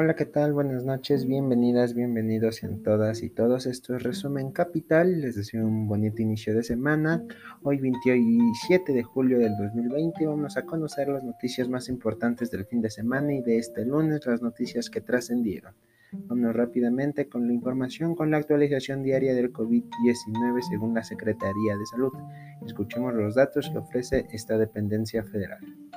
Hola, 0.00 0.14
¿qué 0.14 0.26
tal? 0.26 0.52
Buenas 0.52 0.84
noches, 0.84 1.26
bienvenidas, 1.26 1.92
bienvenidos 1.92 2.62
en 2.62 2.84
todas 2.84 3.20
y 3.24 3.30
todos. 3.30 3.66
Esto 3.66 3.96
es 3.96 4.04
Resumen 4.04 4.52
Capital. 4.52 5.20
Les 5.20 5.34
deseo 5.34 5.66
un 5.66 5.88
bonito 5.88 6.22
inicio 6.22 6.54
de 6.54 6.62
semana. 6.62 7.24
Hoy 7.64 7.78
27 7.78 8.92
de 8.92 9.02
julio 9.02 9.40
del 9.40 9.56
2020 9.56 10.24
vamos 10.24 10.56
a 10.56 10.64
conocer 10.64 11.08
las 11.08 11.24
noticias 11.24 11.68
más 11.68 11.88
importantes 11.88 12.48
del 12.52 12.64
fin 12.64 12.80
de 12.80 12.90
semana 12.90 13.34
y 13.34 13.42
de 13.42 13.58
este 13.58 13.84
lunes, 13.84 14.24
las 14.24 14.40
noticias 14.40 14.88
que 14.88 15.00
trascendieron. 15.00 15.74
Vamos 16.12 16.54
rápidamente 16.54 17.28
con 17.28 17.48
la 17.48 17.52
información 17.52 18.14
con 18.14 18.30
la 18.30 18.36
actualización 18.36 19.02
diaria 19.02 19.34
del 19.34 19.52
COVID-19 19.52 20.62
según 20.70 20.94
la 20.94 21.02
Secretaría 21.02 21.76
de 21.76 21.86
Salud. 21.86 22.12
Escuchemos 22.64 23.14
los 23.14 23.34
datos 23.34 23.68
que 23.68 23.78
ofrece 23.78 24.28
esta 24.30 24.56
dependencia 24.58 25.24
federal. 25.24 25.87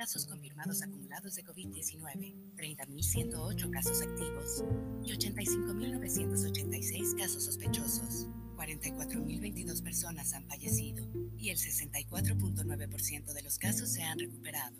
Casos 0.00 0.24
confirmados 0.24 0.82
acumulados 0.82 1.34
de 1.34 1.44
COVID-19, 1.44 2.32
30.108 2.56 3.70
casos 3.70 4.00
activos 4.00 4.64
y 5.04 5.12
85.986 5.12 7.18
casos 7.18 7.44
sospechosos. 7.44 8.26
44.022 8.56 9.82
personas 9.82 10.32
han 10.32 10.46
fallecido 10.46 11.06
y 11.36 11.50
el 11.50 11.58
64.9% 11.58 13.32
de 13.34 13.42
los 13.42 13.58
casos 13.58 13.90
se 13.90 14.02
han 14.02 14.18
recuperado. 14.18 14.74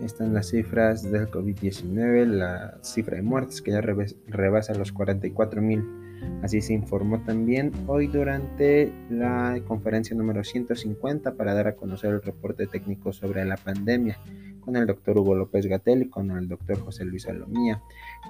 Están 0.00 0.32
las 0.32 0.48
cifras 0.48 1.02
del 1.02 1.30
COVID-19, 1.30 2.28
la 2.28 2.78
cifra 2.82 3.16
de 3.16 3.22
muertes 3.22 3.60
que 3.60 3.72
ya 3.72 3.82
rebasa 3.82 4.72
los 4.72 4.94
44.000 4.94 5.99
Así 6.42 6.60
se 6.60 6.72
informó 6.72 7.20
también 7.20 7.72
hoy 7.86 8.06
durante 8.06 8.92
la 9.10 9.60
conferencia 9.66 10.16
número 10.16 10.42
150 10.42 11.34
para 11.34 11.54
dar 11.54 11.68
a 11.68 11.76
conocer 11.76 12.10
el 12.10 12.22
reporte 12.22 12.66
técnico 12.66 13.12
sobre 13.12 13.44
la 13.44 13.56
pandemia 13.56 14.18
con 14.60 14.76
el 14.76 14.86
doctor 14.86 15.18
Hugo 15.18 15.34
López 15.34 15.66
Gatel 15.66 16.02
y 16.02 16.08
con 16.08 16.30
el 16.30 16.48
doctor 16.48 16.78
José 16.80 17.04
Luis 17.04 17.24
Salomía 17.24 17.82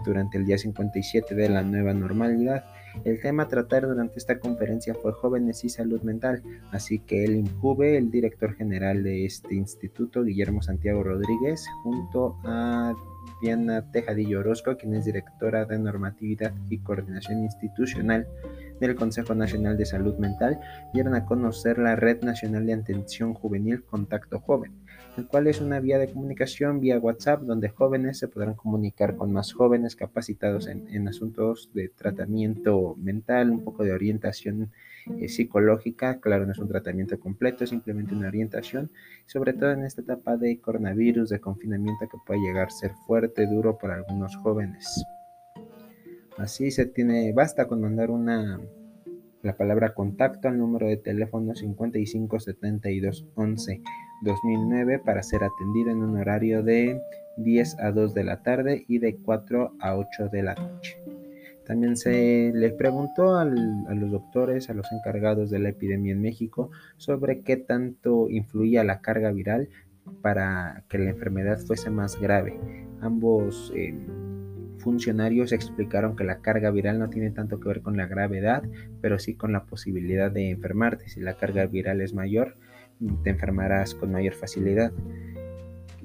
durante 0.05 0.39
el 0.39 0.47
día 0.47 0.59
57 0.59 1.35
de 1.35 1.49
la 1.49 1.63
nueva 1.63 1.93
normalidad. 1.93 2.65
El 3.05 3.21
tema 3.21 3.45
a 3.45 3.49
tratar 3.49 3.87
durante 3.87 4.19
esta 4.19 4.39
conferencia 4.39 4.95
fue 4.95 5.13
jóvenes 5.13 5.65
y 5.65 5.69
salud 5.69 6.03
mental, 6.03 6.43
así 6.73 6.99
que 6.99 7.25
el 7.25 7.37
INJUVE, 7.37 7.97
el 7.97 8.11
director 8.11 8.55
general 8.55 9.03
de 9.03 9.25
este 9.25 9.55
instituto, 9.55 10.25
Guillermo 10.25 10.63
Santiago 10.63 11.03
Rodríguez, 11.03 11.67
junto 11.83 12.37
a 12.45 12.95
Diana 13.41 13.91
Tejadillo 13.91 14.41
Orozco, 14.41 14.77
quien 14.77 14.95
es 14.95 15.05
directora 15.05 15.65
de 15.65 15.79
normatividad 15.79 16.53
y 16.69 16.79
coordinación 16.79 17.41
institucional 17.41 18.27
del 18.81 18.95
Consejo 18.95 19.35
Nacional 19.35 19.77
de 19.77 19.87
Salud 19.87 20.17
Mental, 20.17 20.61
dieron 20.93 21.15
a 21.15 21.27
conocer 21.27 21.79
la 21.79 21.97
Red 21.97 22.23
Nacional 22.23 22.67
de 22.67 22.75
Atención 22.75 23.35
Juvenil 23.35 23.85
Contacto 23.85 24.41
Joven, 24.41 24.73
el 25.17 25.27
cual 25.27 25.47
es 25.47 25.61
una 25.61 25.81
vía 25.81 25.99
de 25.99 26.11
comunicación 26.11 26.81
vía 26.81 26.99
WhatsApp 26.99 27.43
donde 27.43 27.69
jóvenes 27.69 28.19
se 28.19 28.29
podrán 28.29 28.55
comunicar 28.55 29.17
con 29.17 29.33
más 29.33 29.53
jóvenes 29.53 29.97
capacitados 29.97 30.67
en, 30.67 31.09
asuntos 31.09 31.71
de 31.75 31.89
tratamiento 31.89 32.95
mental, 32.97 33.51
un 33.51 33.65
poco 33.65 33.85
de 33.85 33.93
orientación 33.93 34.71
eh, 35.19 35.29
psicológica. 35.29 36.21
Claro, 36.21 36.47
no 36.47 36.53
es 36.53 36.59
un 36.59 36.69
tratamiento 36.69 37.19
completo, 37.19 37.65
es 37.65 37.71
simplemente 37.71 38.15
una 38.15 38.29
orientación, 38.29 38.91
sobre 39.27 39.53
todo 39.53 39.73
en 39.73 39.85
esta 39.85 40.03
etapa 40.03 40.37
de 40.37 40.61
coronavirus, 40.61 41.31
de 41.31 41.41
confinamiento 41.41 42.09
que 42.09 42.19
puede 42.27 42.41
llegar 42.41 42.67
a 42.67 42.71
ser 42.71 42.93
fuerte, 43.07 43.47
duro 43.47 43.79
para 43.79 43.95
algunos 43.95 44.37
jóvenes. 44.37 45.05
Así 46.37 46.71
se 46.71 46.87
tiene, 46.87 47.33
basta 47.33 47.67
con 47.67 47.81
mandar 47.81 48.11
una 48.11 48.61
la 49.43 49.57
palabra 49.57 49.95
contacto 49.95 50.49
al 50.49 50.59
número 50.59 50.87
de 50.87 50.99
teléfono 50.99 51.55
557211 51.55 53.81
2009 54.23 54.99
para 54.99 55.23
ser 55.23 55.43
atendido 55.45 55.91
en 55.91 56.03
un 56.03 56.19
horario 56.19 56.63
de 56.63 57.01
10 57.39 57.79
a 57.81 57.91
2 57.91 58.13
de 58.13 58.25
la 58.25 58.43
tarde 58.43 58.85
y 58.87 58.99
de 58.99 59.17
4 59.17 59.77
a 59.81 59.97
8 59.97 60.29
de 60.29 60.43
la 60.43 60.55
noche. 60.55 60.99
También 61.71 61.97
se 61.97 62.51
le 62.53 62.71
preguntó 62.71 63.37
a 63.37 63.45
los 63.45 64.11
doctores, 64.11 64.69
a 64.71 64.75
los 64.75 64.91
encargados 64.91 65.51
de 65.51 65.61
la 65.61 65.69
epidemia 65.69 66.11
en 66.11 66.21
México, 66.21 66.73
sobre 66.97 67.43
qué 67.43 67.57
tanto 67.57 68.29
influía 68.29 68.83
la 68.83 69.01
carga 69.01 69.31
viral 69.31 69.69
para 70.21 70.83
que 70.89 70.99
la 70.99 71.11
enfermedad 71.11 71.61
fuese 71.61 71.89
más 71.89 72.21
grave. 72.21 72.59
Ambos 73.01 73.73
eh, 73.77 73.95
funcionarios 74.79 75.53
explicaron 75.53 76.17
que 76.17 76.25
la 76.25 76.41
carga 76.41 76.73
viral 76.73 76.99
no 76.99 77.09
tiene 77.09 77.31
tanto 77.31 77.61
que 77.61 77.69
ver 77.69 77.83
con 77.83 77.97
la 77.97 78.09
gravedad, 78.09 78.65
pero 79.01 79.21
sí 79.21 79.37
con 79.37 79.53
la 79.53 79.63
posibilidad 79.63 80.29
de 80.29 80.51
enfermarte. 80.51 81.09
Si 81.09 81.21
la 81.21 81.35
carga 81.35 81.67
viral 81.67 82.01
es 82.01 82.15
mayor, 82.15 82.57
te 83.23 83.31
enfermarás 83.31 83.95
con 83.95 84.11
mayor 84.11 84.35
facilidad 84.35 84.93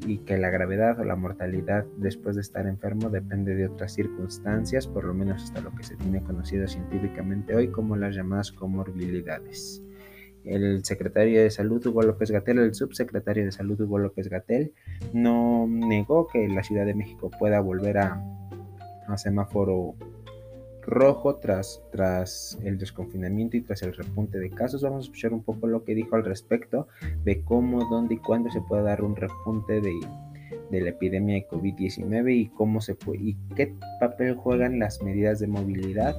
y 0.05 0.19
que 0.19 0.37
la 0.37 0.49
gravedad 0.49 0.99
o 0.99 1.03
la 1.03 1.15
mortalidad 1.15 1.85
después 1.97 2.35
de 2.35 2.41
estar 2.41 2.67
enfermo 2.67 3.09
depende 3.09 3.55
de 3.55 3.67
otras 3.67 3.93
circunstancias, 3.93 4.87
por 4.87 5.03
lo 5.03 5.13
menos 5.13 5.43
hasta 5.43 5.61
lo 5.61 5.73
que 5.75 5.83
se 5.83 5.95
tiene 5.95 6.21
conocido 6.21 6.67
científicamente 6.67 7.55
hoy 7.55 7.69
como 7.69 7.95
las 7.95 8.15
llamadas 8.15 8.51
comorbilidades. 8.51 9.81
El 10.43 10.85
secretario 10.85 11.41
de 11.41 11.49
Salud 11.49 11.85
Hugo 11.85 12.03
López 12.03 12.29
Gatel, 12.29 12.59
el 12.59 12.75
subsecretario 12.75 13.45
de 13.45 13.51
Salud 13.51 13.81
Hugo 13.81 13.97
López 13.97 14.29
Gatel, 14.29 14.73
no 15.11 15.65
negó 15.67 16.27
que 16.27 16.47
la 16.47 16.61
Ciudad 16.61 16.85
de 16.85 16.93
México 16.93 17.31
pueda 17.39 17.59
volver 17.59 17.97
a 17.97 18.21
a 19.07 19.17
semáforo 19.17 19.95
rojo 20.85 21.35
tras, 21.35 21.81
tras 21.91 22.57
el 22.63 22.77
desconfinamiento 22.77 23.57
y 23.57 23.61
tras 23.61 23.81
el 23.83 23.93
repunte 23.93 24.39
de 24.39 24.49
casos. 24.49 24.81
Vamos 24.81 24.99
a 24.99 25.05
escuchar 25.05 25.33
un 25.33 25.43
poco 25.43 25.67
lo 25.67 25.83
que 25.83 25.95
dijo 25.95 26.15
al 26.15 26.25
respecto 26.25 26.87
de 27.23 27.41
cómo, 27.43 27.85
dónde 27.89 28.15
y 28.15 28.17
cuándo 28.17 28.49
se 28.51 28.61
puede 28.61 28.83
dar 28.83 29.03
un 29.03 29.15
repunte 29.15 29.81
de, 29.81 29.93
de 30.71 30.81
la 30.81 30.89
epidemia 30.89 31.35
de 31.35 31.47
COVID-19 31.47 32.35
y 32.35 32.47
cómo 32.47 32.81
se 32.81 32.95
puede 32.95 33.19
y 33.21 33.37
qué 33.55 33.75
papel 33.99 34.35
juegan 34.35 34.79
las 34.79 35.01
medidas 35.01 35.39
de 35.39 35.47
movilidad 35.47 36.15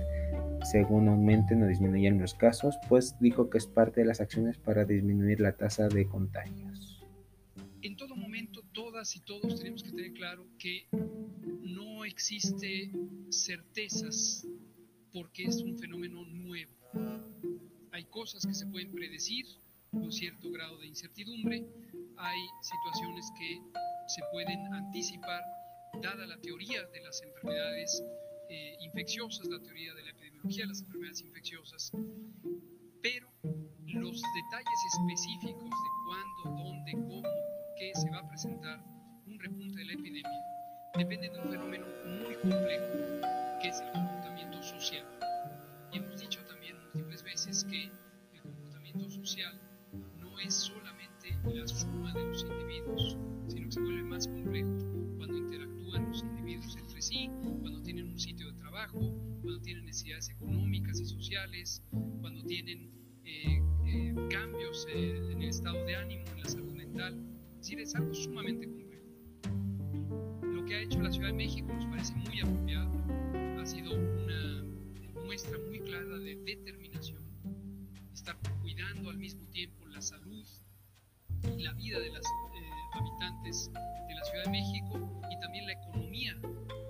según 0.70 1.08
aumenten 1.08 1.62
o 1.62 1.68
disminuyan 1.68 2.18
los 2.18 2.34
casos, 2.34 2.76
pues 2.88 3.16
dijo 3.20 3.50
que 3.50 3.58
es 3.58 3.66
parte 3.66 4.00
de 4.00 4.06
las 4.06 4.20
acciones 4.20 4.58
para 4.58 4.84
disminuir 4.84 5.40
la 5.40 5.52
tasa 5.52 5.88
de 5.88 6.06
contagios. 6.06 7.04
En 7.82 7.96
todo 7.96 8.16
todas 8.96 9.14
y 9.14 9.20
todos 9.20 9.58
tenemos 9.58 9.82
que 9.82 9.90
tener 9.90 10.14
claro 10.14 10.46
que 10.58 10.88
no 11.60 12.02
existe 12.06 12.90
certezas 13.28 14.46
porque 15.12 15.44
es 15.44 15.56
un 15.56 15.78
fenómeno 15.78 16.24
nuevo. 16.24 16.72
Hay 17.92 18.04
cosas 18.06 18.46
que 18.46 18.54
se 18.54 18.64
pueden 18.68 18.90
predecir 18.92 19.44
con 19.90 20.10
cierto 20.10 20.50
grado 20.50 20.78
de 20.78 20.86
incertidumbre, 20.86 21.66
hay 22.16 22.40
situaciones 22.62 23.30
que 23.38 23.60
se 24.08 24.22
pueden 24.32 24.72
anticipar 24.72 25.42
dada 26.02 26.26
la 26.26 26.40
teoría 26.40 26.82
de 26.86 27.00
las 27.02 27.20
enfermedades 27.20 28.02
eh, 28.48 28.76
infecciosas, 28.80 29.46
la 29.48 29.60
teoría 29.60 29.92
de 29.92 30.04
la 30.04 30.10
epidemiología 30.12 30.62
de 30.64 30.68
las 30.68 30.80
enfermedades 30.80 31.20
infecciosas, 31.20 31.92
pero 33.02 33.30
los 33.94 34.22
detalles 34.34 34.84
específicos 34.94 35.70
de 35.70 35.90
cuándo, 36.04 36.62
dónde, 36.64 36.92
cómo, 36.92 37.22
qué 37.78 37.92
se 37.94 38.10
va 38.10 38.18
a 38.18 38.28
presentar 38.28 38.82
un 39.26 39.38
repunte 39.38 39.78
de 39.78 39.84
la 39.84 39.92
epidemia 39.92 40.46
dependen 40.96 41.32
de 41.32 41.38
un 41.40 41.50
fenómeno 41.50 41.86
muy 42.22 42.34
complejo, 42.36 42.86
que 43.60 43.68
es 43.68 43.80
el 43.80 43.92
comportamiento 43.92 44.62
social. 44.62 45.06
Y 45.92 45.98
hemos 45.98 46.20
dicho 46.20 46.44
también 46.46 46.76
múltiples 46.80 47.22
veces 47.22 47.64
que 47.64 47.90
el 48.32 48.40
comportamiento 48.40 49.10
social 49.10 49.60
no 50.18 50.38
es 50.40 50.54
solamente 50.54 51.36
la 51.44 51.66
suma 51.68 52.12
de 52.14 52.24
los 52.24 52.42
individuos, 52.42 53.18
sino 53.48 53.66
que 53.66 53.72
se 53.72 53.80
vuelve 53.80 54.02
más 54.04 54.26
complejo 54.26 54.70
cuando 55.16 55.36
interactúan 55.36 56.08
los 56.08 56.22
individuos 56.22 56.76
entre 56.76 57.02
sí, 57.02 57.30
cuando 57.60 57.82
tienen 57.82 58.08
un 58.08 58.18
sitio 58.18 58.50
de 58.50 58.58
trabajo, 58.58 58.98
cuando 59.42 59.60
tienen 59.60 59.84
necesidades 59.84 60.30
económicas 60.30 60.98
y 61.00 61.04
sociales, 61.04 61.82
cuando 62.20 62.42
tienen 62.44 62.90
eh, 63.24 63.60
eh, 63.86 64.14
cambios 64.30 64.86
eh, 64.90 65.32
en 65.32 65.42
el 65.42 65.48
estado 65.48 65.84
de 65.84 65.96
ánimo, 65.96 66.24
en 66.32 66.42
la 66.42 66.48
salud 66.48 66.72
mental. 66.72 67.14
Es 67.52 67.58
decir, 67.58 67.80
es 67.80 67.94
algo 67.94 68.14
sumamente 68.14 68.66
complejo 68.66 68.86
que 70.66 70.74
ha 70.74 70.80
hecho 70.80 71.00
la 71.00 71.12
Ciudad 71.12 71.28
de 71.28 71.34
México 71.34 71.72
nos 71.72 71.86
parece 71.86 72.14
muy 72.14 72.40
apropiado. 72.40 72.90
Ha 73.60 73.66
sido 73.66 73.94
una 73.94 74.64
muestra 75.24 75.58
muy 75.58 75.78
clara 75.80 76.18
de 76.18 76.36
determinación, 76.36 77.22
estar 78.12 78.36
cuidando 78.60 79.10
al 79.10 79.18
mismo 79.18 79.46
tiempo 79.50 79.86
la 79.86 80.00
salud 80.00 80.44
y 81.56 81.62
la 81.62 81.72
vida 81.74 82.00
de 82.00 82.08
los 82.08 82.26
eh, 82.26 82.70
habitantes 82.94 83.70
de 84.08 84.14
la 84.14 84.24
Ciudad 84.24 84.44
de 84.44 84.50
México 84.50 85.22
y 85.30 85.40
también 85.40 85.66
la 85.66 85.72
economía 85.72 86.36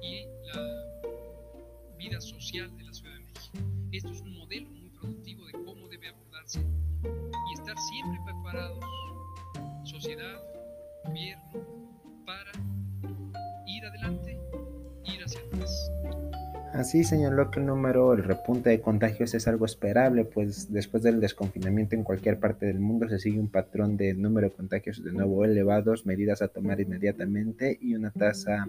y 0.02 0.25
la 0.46 1.96
vida 1.99 2.20
social 2.20 2.75
de 2.78 2.84
la 2.84 2.94
Ciudad 2.94 3.14
de 3.14 3.20
México. 3.20 3.58
Esto 3.92 4.12
es 4.12 4.20
un 4.22 4.38
modelo 4.38 4.70
muy 4.70 4.86
estar 7.66 7.78
siempre 7.82 8.20
preparados, 8.24 8.84
sociedad, 9.82 10.40
gobierno, 11.04 11.42
Así 16.74 17.04
señaló 17.04 17.50
que 17.50 17.58
el 17.58 17.66
número, 17.66 18.12
el 18.12 18.22
repunte 18.22 18.68
de 18.68 18.80
contagios 18.80 19.34
es 19.34 19.48
algo 19.48 19.64
esperable, 19.64 20.24
pues 20.24 20.70
después 20.70 21.02
del 21.02 21.20
desconfinamiento 21.20 21.96
en 21.96 22.04
cualquier 22.04 22.38
parte 22.38 22.66
del 22.66 22.80
mundo 22.80 23.08
se 23.08 23.18
sigue 23.18 23.40
un 23.40 23.48
patrón 23.48 23.96
de 23.96 24.12
número 24.12 24.50
de 24.50 24.54
contagios 24.54 25.02
de 25.02 25.10
nuevo 25.10 25.44
elevados, 25.44 26.04
medidas 26.04 26.42
a 26.42 26.48
tomar 26.48 26.78
inmediatamente 26.80 27.78
y 27.80 27.94
una 27.94 28.10
tasa 28.10 28.68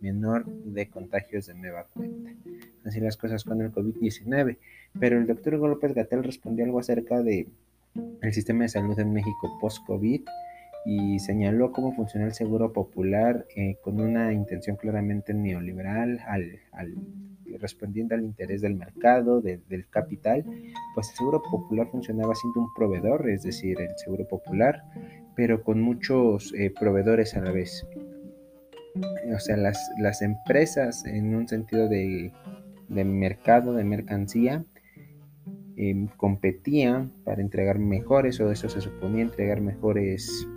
menor 0.00 0.44
de 0.46 0.88
contagios 0.88 1.46
de 1.46 1.54
nueva 1.54 1.86
cuenta. 1.94 2.30
Así 2.84 3.00
las 3.00 3.16
cosas 3.16 3.42
con 3.42 3.62
el 3.62 3.72
COVID-19. 3.72 4.58
Pero 5.00 5.18
el 5.18 5.26
doctor 5.26 5.54
López 5.54 5.94
Gatel 5.94 6.24
respondió 6.24 6.64
algo 6.64 6.78
acerca 6.78 7.22
de 7.22 7.48
el 8.26 8.34
sistema 8.34 8.64
de 8.64 8.68
salud 8.68 8.98
en 8.98 9.12
México 9.12 9.58
post-COVID 9.60 10.22
y 10.84 11.18
señaló 11.18 11.72
cómo 11.72 11.92
funciona 11.92 12.26
el 12.26 12.32
seguro 12.32 12.72
popular 12.72 13.44
eh, 13.56 13.76
con 13.82 14.00
una 14.00 14.32
intención 14.32 14.76
claramente 14.76 15.34
neoliberal 15.34 16.20
al, 16.28 16.60
respondiendo 17.58 18.14
al 18.14 18.22
interés 18.22 18.60
del 18.60 18.74
mercado, 18.74 19.40
del 19.40 19.88
capital, 19.90 20.44
pues 20.94 21.10
el 21.10 21.16
Seguro 21.16 21.42
Popular 21.42 21.88
funcionaba 21.90 22.34
siendo 22.34 22.60
un 22.60 22.74
proveedor, 22.74 23.28
es 23.28 23.42
decir, 23.42 23.80
el 23.80 23.96
Seguro 23.96 24.26
Popular, 24.28 24.82
pero 25.34 25.62
con 25.62 25.80
muchos 25.80 26.52
eh, 26.54 26.72
proveedores 26.78 27.34
a 27.34 27.40
la 27.40 27.50
vez. 27.50 27.86
O 29.34 29.38
sea, 29.38 29.56
las, 29.56 29.90
las 29.98 30.22
empresas 30.22 31.04
en 31.04 31.34
un 31.34 31.48
sentido 31.48 31.88
de, 31.88 32.32
mercado, 32.88 33.74
de 33.74 33.84
mercancía, 33.84 34.64
em, 35.76 36.08
competían 36.16 37.12
para 37.24 37.42
entregar 37.42 37.78
mejores, 37.78 38.40
o 38.40 38.50
eso 38.50 38.68
se 38.68 38.80
suponía 38.80 39.22
entregar 39.22 39.60
mejores 39.60 40.48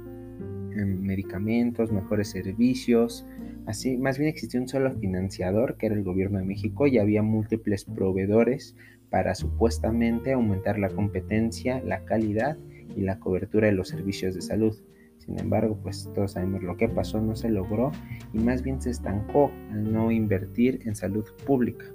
em, 0.75 0.99
medicamentos, 1.01 1.91
mejores 1.91 2.29
servicios, 2.29 3.25
Así, 3.69 3.97
más 3.97 4.17
bien 4.17 4.31
existía 4.31 4.59
un 4.59 4.67
solo 4.67 4.95
financiador, 4.95 5.77
que 5.77 5.85
era 5.85 5.93
el 5.93 6.03
gobierno 6.03 6.39
de 6.39 6.43
México, 6.43 6.87
y 6.87 6.97
había 6.97 7.21
múltiples 7.21 7.85
proveedores 7.85 8.75
para 9.11 9.35
supuestamente 9.35 10.33
aumentar 10.33 10.79
la 10.79 10.89
competencia, 10.89 11.79
la 11.83 12.03
calidad 12.03 12.57
y 12.95 13.01
la 13.01 13.19
cobertura 13.19 13.67
de 13.67 13.73
los 13.73 13.89
servicios 13.89 14.33
de 14.33 14.41
salud. 14.41 14.75
Sin 15.19 15.37
embargo, 15.37 15.77
pues 15.83 16.09
todos 16.15 16.31
sabemos 16.31 16.63
lo 16.63 16.77
que 16.77 16.89
pasó, 16.89 17.21
no 17.21 17.35
se 17.35 17.49
logró 17.49 17.91
y 18.33 18.39
más 18.39 18.63
bien 18.63 18.81
se 18.81 18.89
estancó 18.89 19.51
al 19.69 19.93
no 19.93 20.09
invertir 20.09 20.79
en 20.85 20.95
salud 20.95 21.25
pública. 21.45 21.85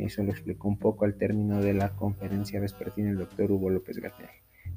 Eso 0.00 0.22
lo 0.22 0.30
explicó 0.30 0.68
un 0.68 0.78
poco 0.78 1.04
al 1.04 1.14
término 1.14 1.60
de 1.60 1.74
la 1.74 1.90
conferencia 1.90 2.60
vespertina 2.60 3.10
el 3.10 3.18
doctor 3.18 3.50
Hugo 3.52 3.70
López 3.70 3.98
Gatel. 3.98 4.28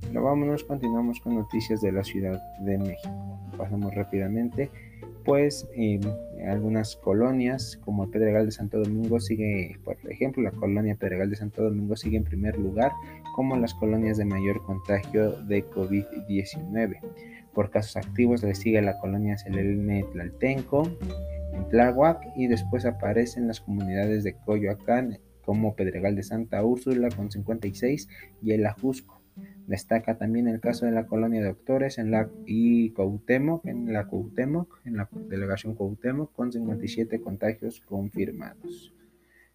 Pero 0.01 0.23
vámonos, 0.23 0.63
continuamos 0.63 1.19
con 1.19 1.35
noticias 1.35 1.81
de 1.81 1.91
la 1.91 2.03
Ciudad 2.03 2.41
de 2.59 2.77
México. 2.77 3.39
Pasamos 3.57 3.93
rápidamente 3.95 4.69
pues 5.23 5.67
algunas 6.45 6.95
colonias 6.97 7.79
como 7.85 8.03
el 8.03 8.09
Pedregal 8.09 8.45
de 8.45 8.51
Santo 8.51 8.79
Domingo 8.79 9.19
sigue, 9.19 9.79
por 9.83 9.95
ejemplo, 10.09 10.43
la 10.43 10.51
colonia 10.51 10.95
Pedregal 10.95 11.29
de 11.29 11.35
Santo 11.35 11.63
Domingo 11.63 11.95
sigue 11.95 12.17
en 12.17 12.23
primer 12.23 12.57
lugar 12.57 12.91
como 13.35 13.55
las 13.55 13.73
colonias 13.73 14.17
de 14.17 14.25
mayor 14.25 14.61
contagio 14.63 15.31
de 15.43 15.65
COVID-19. 15.65 16.99
Por 17.53 17.69
casos 17.69 17.95
activos 17.95 18.43
le 18.43 18.55
sigue 18.55 18.81
la 18.81 18.99
colonia 18.99 19.37
Selene 19.37 20.03
Tlaltenco, 20.11 20.89
en 21.53 21.69
Tláhuac 21.69 22.31
y 22.35 22.47
después 22.47 22.85
aparecen 22.85 23.47
las 23.47 23.61
comunidades 23.61 24.23
de 24.23 24.35
Coyoacán 24.35 25.19
como 25.45 25.75
Pedregal 25.75 26.15
de 26.15 26.23
Santa 26.23 26.63
Úrsula 26.63 27.09
con 27.09 27.31
56 27.31 28.07
y 28.41 28.51
el 28.51 28.65
Ajusco 28.65 29.23
Destaca 29.67 30.17
también 30.17 30.47
el 30.47 30.59
caso 30.59 30.85
de 30.85 30.91
la 30.91 31.07
colonia 31.07 31.41
de 31.41 31.47
doctores 31.47 31.97
en 31.97 32.11
la 32.11 32.29
y 32.45 32.89
Cuauhtémoc, 32.91 33.65
en 33.65 33.91
la 33.93 34.05
Cuauhtémoc, 34.05 34.81
en 34.85 34.97
la 34.97 35.07
delegación 35.29 35.75
Cuauhtémoc, 35.75 36.33
con 36.33 36.51
57 36.51 37.21
contagios 37.21 37.81
confirmados. 37.81 38.93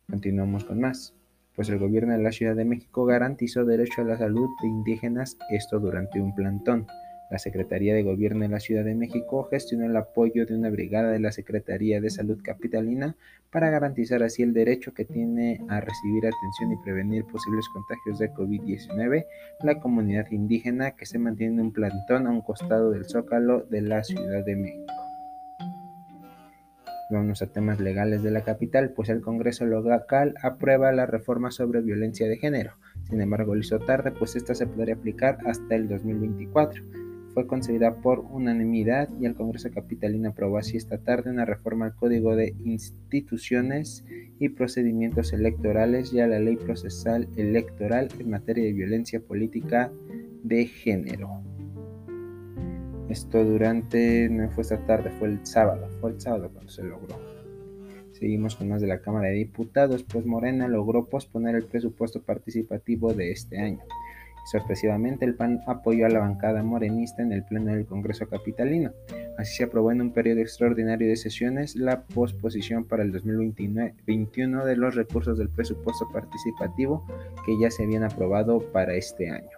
Continuamos 0.09 0.65
con 0.65 0.81
más. 0.81 1.15
Pues 1.55 1.69
el 1.69 1.79
gobierno 1.79 2.13
de 2.13 2.23
la 2.23 2.33
Ciudad 2.33 2.57
de 2.57 2.65
México 2.65 3.05
garantizó 3.05 3.65
derecho 3.65 4.01
a 4.01 4.05
la 4.05 4.17
salud 4.17 4.49
de 4.63 4.69
indígenas, 4.69 5.37
esto 5.51 5.79
durante 5.79 6.21
un 6.21 6.35
plantón. 6.35 6.87
La 7.31 7.39
Secretaría 7.39 7.95
de 7.95 8.03
Gobierno 8.03 8.41
de 8.43 8.49
la 8.49 8.61
Ciudad 8.61 8.85
de 8.85 8.95
México 8.95 9.45
gestionó 9.51 9.85
el 9.85 9.97
apoyo 9.97 10.47
de 10.47 10.55
una 10.55 10.71
brigada 10.71 11.11
de 11.11 11.21
la 11.21 11.31
Secretaría 11.31 12.01
de 12.01 12.09
Salud 12.09 12.39
Capitalina 12.43 13.17
para 13.51 13.69
garantizar 13.69 14.23
así 14.23 14.43
el 14.43 14.55
derecho 14.55 14.95
que 14.95 15.05
tiene 15.05 15.61
a 15.69 15.81
recibir 15.81 16.27
atención 16.27 16.73
y 16.73 16.83
prevenir 16.83 17.25
posibles 17.27 17.69
contagios 17.69 18.19
de 18.19 18.33
COVID-19 18.33 19.27
la 19.63 19.79
comunidad 19.79 20.31
indígena 20.31 20.93
que 20.93 21.05
se 21.05 21.19
mantiene 21.19 21.55
en 21.55 21.61
un 21.61 21.73
plantón 21.73 22.27
a 22.27 22.31
un 22.31 22.41
costado 22.41 22.91
del 22.91 23.05
zócalo 23.05 23.61
de 23.61 23.83
la 23.83 24.03
Ciudad 24.05 24.45
de 24.45 24.57
México. 24.57 24.93
Vamos 27.11 27.41
a 27.41 27.47
temas 27.47 27.81
legales 27.81 28.23
de 28.23 28.31
la 28.31 28.43
capital, 28.43 28.91
pues 28.91 29.09
el 29.09 29.23
Congreso 29.23 29.65
local 29.65 30.35
aprueba 30.43 30.93
la 30.93 31.07
reforma 31.07 31.51
sobre 31.51 31.81
violencia 31.81 32.29
de 32.29 32.37
género. 32.37 32.75
Sin 33.09 33.23
embargo, 33.23 33.55
lo 33.55 33.61
hizo 33.61 33.79
tarde, 33.79 34.13
pues 34.13 34.37
esta 34.37 34.55
se 34.55 34.67
podría 34.67 34.95
aplicar 34.95 35.39
hasta 35.47 35.75
el 35.75 35.89
2024 35.89 37.08
fue 37.39 37.47
concedida 37.47 37.95
por 37.95 38.19
unanimidad 38.19 39.09
y 39.21 39.27
el 39.27 39.37
Congreso 39.37 39.71
Capitalino 39.71 40.31
aprobó 40.31 40.59
así 40.59 40.77
esta 40.77 40.99
tarde 40.99 41.31
una 41.31 41.45
reforma 41.45 41.85
al 41.85 41.95
Código 41.95 42.35
de 42.35 42.57
Instituciones 42.65 44.05
y 44.41 44.49
Procedimientos 44.49 45.33
Electorales 45.33 46.13
y 46.13 46.19
a 46.19 46.27
la 46.27 46.41
Ley 46.41 46.57
Procesal 46.57 47.29
Electoral 47.37 48.09
en 48.19 48.31
materia 48.31 48.65
de 48.65 48.73
violencia 48.73 49.21
política 49.21 49.93
de 50.43 50.67
género. 50.67 51.41
Esto 53.09 53.45
durante, 53.45 54.29
no 54.29 54.51
fue 54.51 54.63
esta 54.63 54.85
tarde, 54.85 55.13
fue 55.21 55.29
el 55.29 55.47
sábado, 55.47 55.89
fue 56.01 56.11
el 56.11 56.21
sábado 56.21 56.51
cuando 56.53 56.73
se 56.73 56.83
logró. 56.83 57.21
Seguimos 58.11 58.57
con 58.57 58.69
más 58.69 58.81
de 58.81 58.89
la 58.89 59.01
Cámara 59.01 59.29
de 59.29 59.35
Diputados, 59.35 60.03
pues 60.03 60.27
Morena 60.27 60.67
logró 60.67 61.07
posponer 61.07 61.55
el 61.55 61.67
presupuesto 61.67 62.21
participativo 62.21 63.15
de 63.15 63.31
este 63.31 63.61
año. 63.61 63.79
Sorpresivamente, 64.51 65.27
el 65.27 65.35
PAN 65.35 65.61
apoyó 65.67 66.07
a 66.07 66.09
la 66.09 66.21
bancada 66.21 66.63
morenista 66.63 67.21
en 67.21 67.33
el 67.33 67.45
Pleno 67.45 67.71
del 67.75 67.85
Congreso 67.85 68.27
Capitalino. 68.27 68.93
Así 69.37 69.57
se 69.57 69.65
aprobó 69.65 69.93
en 69.93 70.01
un 70.01 70.15
periodo 70.15 70.41
extraordinario 70.41 71.07
de 71.07 71.17
sesiones 71.17 71.77
la 71.77 72.05
posposición 72.05 72.87
para 72.87 73.03
el 73.03 73.13
2021 73.13 74.65
de 74.65 74.77
los 74.77 74.95
recursos 74.95 75.37
del 75.37 75.51
presupuesto 75.51 76.09
participativo 76.15 77.05
que 77.45 77.61
ya 77.61 77.71
se 77.71 77.85
habían 77.85 78.05
aprobado 78.05 78.61
para 78.73 78.95
este 78.95 79.29
año. 79.29 79.51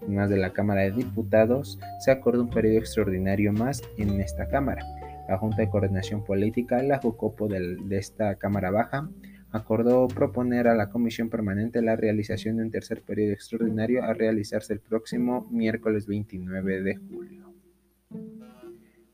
En 0.00 0.14
más 0.14 0.30
de 0.30 0.38
la 0.38 0.54
Cámara 0.54 0.82
de 0.82 0.92
Diputados, 0.92 1.78
se 1.98 2.10
acordó 2.10 2.40
un 2.40 2.48
periodo 2.48 2.78
extraordinario 2.78 3.52
más 3.52 3.82
en 3.98 4.22
esta 4.22 4.48
Cámara. 4.48 4.82
La 5.28 5.36
Junta 5.36 5.58
de 5.58 5.68
Coordinación 5.68 6.24
Política, 6.24 6.82
la 6.82 6.98
JUCOPO 6.98 7.46
de 7.48 7.98
esta 7.98 8.36
Cámara 8.36 8.70
Baja, 8.70 9.06
acordó 9.52 10.08
proponer 10.08 10.68
a 10.68 10.74
la 10.74 10.90
Comisión 10.90 11.28
Permanente 11.28 11.82
la 11.82 11.96
realización 11.96 12.56
de 12.56 12.64
un 12.64 12.70
tercer 12.70 13.02
periodo 13.02 13.32
extraordinario 13.32 14.02
a 14.04 14.14
realizarse 14.14 14.72
el 14.72 14.80
próximo 14.80 15.48
miércoles 15.50 16.06
29 16.06 16.82
de 16.82 16.96
julio. 16.96 17.52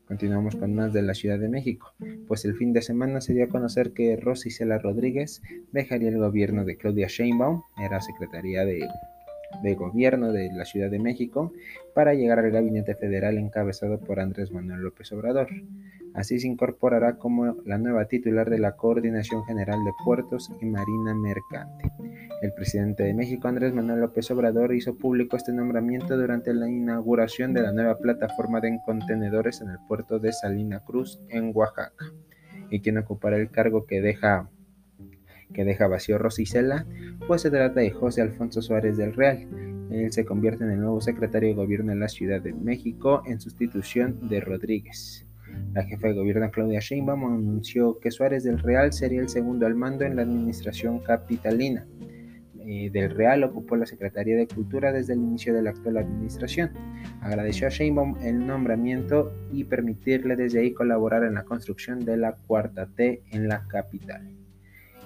Continuamos 0.07 0.55
con 0.55 0.73
más 0.73 0.93
de 0.93 1.01
la 1.01 1.13
Ciudad 1.13 1.37
de 1.37 1.49
México, 1.49 1.93
pues 2.27 2.45
el 2.45 2.55
fin 2.55 2.71
de 2.71 2.81
semana 2.81 3.19
se 3.19 3.33
dio 3.33 3.43
a 3.43 3.49
conocer 3.49 3.91
que 3.91 4.15
Rosy 4.15 4.51
Cela 4.51 4.77
Rodríguez 4.77 5.41
dejaría 5.73 6.09
el 6.09 6.17
gobierno 6.17 6.63
de 6.63 6.77
Claudia 6.77 7.07
Sheinbaum, 7.07 7.63
era 7.77 7.99
secretaría 7.99 8.63
de, 8.63 8.87
de 9.63 9.75
gobierno 9.75 10.31
de 10.31 10.49
la 10.51 10.65
Ciudad 10.65 10.89
de 10.89 10.99
México, 10.99 11.53
para 11.93 12.13
llegar 12.13 12.39
al 12.39 12.51
gabinete 12.51 12.95
federal 12.95 13.37
encabezado 13.37 13.99
por 13.99 14.19
Andrés 14.19 14.51
Manuel 14.51 14.81
López 14.81 15.11
Obrador. 15.11 15.47
Así 16.13 16.39
se 16.39 16.47
incorporará 16.47 17.17
como 17.17 17.57
la 17.65 17.77
nueva 17.77 18.05
titular 18.05 18.49
de 18.49 18.57
la 18.57 18.75
Coordinación 18.75 19.43
General 19.45 19.83
de 19.83 19.91
Puertos 20.03 20.51
y 20.61 20.65
Marina 20.65 21.13
Mercante. 21.13 21.91
El 22.41 22.53
presidente 22.53 23.03
de 23.03 23.13
México, 23.13 23.47
Andrés 23.47 23.73
Manuel 23.73 23.99
López 23.99 24.29
Obrador, 24.31 24.73
hizo 24.73 24.95
público 24.95 25.37
este 25.37 25.53
nombramiento 25.53 26.17
durante 26.17 26.53
la 26.53 26.69
inauguración 26.69 27.53
de 27.53 27.61
la 27.61 27.71
nueva 27.71 27.97
plataforma 27.97 28.59
de 28.61 28.79
contenedores 28.85 29.61
en 29.61 29.69
el 29.69 29.77
puerto 29.87 30.19
de 30.19 30.33
Salina 30.33 30.79
Cruz, 30.79 31.19
en 31.29 31.51
Oaxaca. 31.53 32.05
Y 32.69 32.81
quien 32.81 32.97
ocupará 32.97 33.37
el 33.37 33.49
cargo 33.51 33.85
que 33.85 34.01
deja 34.01 34.49
que 35.53 35.65
deja 35.65 35.87
vacío 35.87 36.17
Rosicela, 36.17 36.85
pues 37.27 37.41
se 37.41 37.49
trata 37.49 37.79
de 37.79 37.91
José 37.91 38.21
Alfonso 38.21 38.61
Suárez 38.61 38.97
del 38.97 39.13
Real. 39.13 39.47
Él 39.91 40.11
se 40.11 40.25
convierte 40.25 40.63
en 40.63 40.71
el 40.71 40.81
nuevo 40.81 41.01
secretario 41.01 41.49
de 41.49 41.55
gobierno 41.55 41.91
de 41.93 41.99
la 41.99 42.09
Ciudad 42.09 42.41
de 42.41 42.53
México 42.53 43.23
en 43.25 43.39
sustitución 43.39 44.27
de 44.27 44.41
Rodríguez. 44.41 45.25
La 45.73 45.83
jefa 45.83 46.09
de 46.09 46.13
gobierno 46.13 46.51
Claudia 46.51 46.79
Sheinbaum 46.79 47.25
anunció 47.25 47.99
que 47.99 48.11
Suárez 48.11 48.43
del 48.43 48.59
Real 48.59 48.93
sería 48.93 49.21
el 49.21 49.29
segundo 49.29 49.65
al 49.65 49.75
mando 49.75 50.05
en 50.05 50.15
la 50.15 50.23
administración 50.23 50.99
capitalina. 50.99 51.87
Eh, 52.59 52.89
del 52.91 53.11
Real 53.11 53.45
ocupó 53.45 53.77
la 53.77 53.85
Secretaría 53.85 54.35
de 54.35 54.45
Cultura 54.45 54.91
desde 54.91 55.13
el 55.13 55.19
inicio 55.19 55.53
de 55.53 55.61
la 55.61 55.69
actual 55.69 55.97
administración. 55.97 56.71
Agradeció 57.21 57.67
a 57.67 57.69
Sheinbaum 57.69 58.17
el 58.21 58.45
nombramiento 58.45 59.31
y 59.53 59.63
permitirle 59.63 60.35
desde 60.35 60.59
ahí 60.59 60.73
colaborar 60.73 61.23
en 61.23 61.35
la 61.35 61.43
construcción 61.43 62.03
de 62.03 62.17
la 62.17 62.33
cuarta 62.33 62.87
T 62.87 63.23
en 63.31 63.47
la 63.47 63.65
capital. 63.69 64.36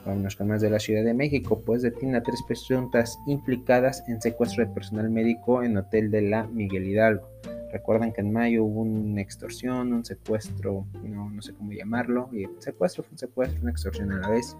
Vámonos 0.05 0.35
con 0.35 0.47
más 0.47 0.61
de 0.61 0.69
la 0.69 0.79
Ciudad 0.79 1.03
de 1.03 1.13
México, 1.13 1.61
pues 1.63 1.83
detiene 1.83 2.17
a 2.17 2.23
tres 2.23 2.41
presuntas 2.47 3.19
implicadas 3.27 4.03
en 4.07 4.19
secuestro 4.19 4.65
de 4.65 4.73
personal 4.73 5.09
médico 5.09 5.61
en 5.61 5.77
hotel 5.77 6.09
de 6.09 6.23
la 6.23 6.47
Miguel 6.47 6.87
Hidalgo. 6.87 7.27
Recuerdan 7.71 8.11
que 8.11 8.21
en 8.21 8.33
mayo 8.33 8.63
hubo 8.63 8.81
una 8.81 9.21
extorsión, 9.21 9.93
un 9.93 10.03
secuestro, 10.03 10.85
no, 11.03 11.29
no 11.29 11.41
sé 11.41 11.53
cómo 11.53 11.71
llamarlo, 11.71 12.29
y 12.33 12.45
secuestro 12.59 13.03
fue 13.03 13.11
un 13.13 13.17
secuestro, 13.19 13.61
una 13.61 13.71
extorsión 13.71 14.11
a 14.11 14.17
la 14.17 14.29
vez, 14.29 14.57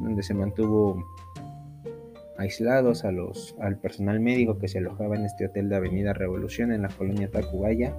donde 0.00 0.22
se 0.22 0.34
mantuvo 0.34 1.02
aislados 2.38 3.04
a 3.04 3.12
los, 3.12 3.56
al 3.60 3.78
personal 3.78 4.20
médico 4.20 4.58
que 4.58 4.68
se 4.68 4.78
alojaba 4.78 5.16
en 5.16 5.24
este 5.24 5.46
hotel 5.46 5.68
de 5.68 5.76
Avenida 5.76 6.12
Revolución 6.12 6.72
en 6.72 6.82
la 6.82 6.88
colonia 6.88 7.30
Tacubaya, 7.30 7.96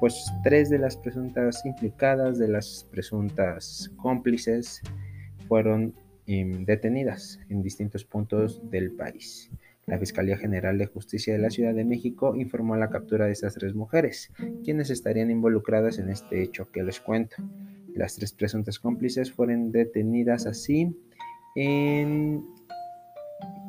pues 0.00 0.30
tres 0.42 0.68
de 0.68 0.78
las 0.78 0.96
presuntas 0.96 1.64
implicadas, 1.64 2.38
de 2.38 2.48
las 2.48 2.86
presuntas 2.90 3.90
cómplices, 3.96 4.82
fueron 5.48 5.94
detenidas 6.26 7.40
en 7.48 7.62
distintos 7.62 8.04
puntos 8.04 8.60
del 8.70 8.92
país. 8.92 9.50
La 9.86 9.98
Fiscalía 9.98 10.38
General 10.38 10.78
de 10.78 10.86
Justicia 10.86 11.34
de 11.34 11.38
la 11.38 11.50
Ciudad 11.50 11.74
de 11.74 11.84
México 11.84 12.34
informó 12.36 12.76
la 12.76 12.88
captura 12.88 13.26
de 13.26 13.32
estas 13.32 13.54
tres 13.54 13.74
mujeres, 13.74 14.32
quienes 14.64 14.88
estarían 14.88 15.30
involucradas 15.30 15.98
en 15.98 16.08
este 16.08 16.42
hecho 16.42 16.70
que 16.70 16.82
les 16.82 17.00
cuento. 17.00 17.36
Las 17.94 18.16
tres 18.16 18.32
presuntas 18.32 18.78
cómplices 18.78 19.30
fueron 19.30 19.72
detenidas 19.72 20.46
así 20.46 20.96
en 21.54 22.44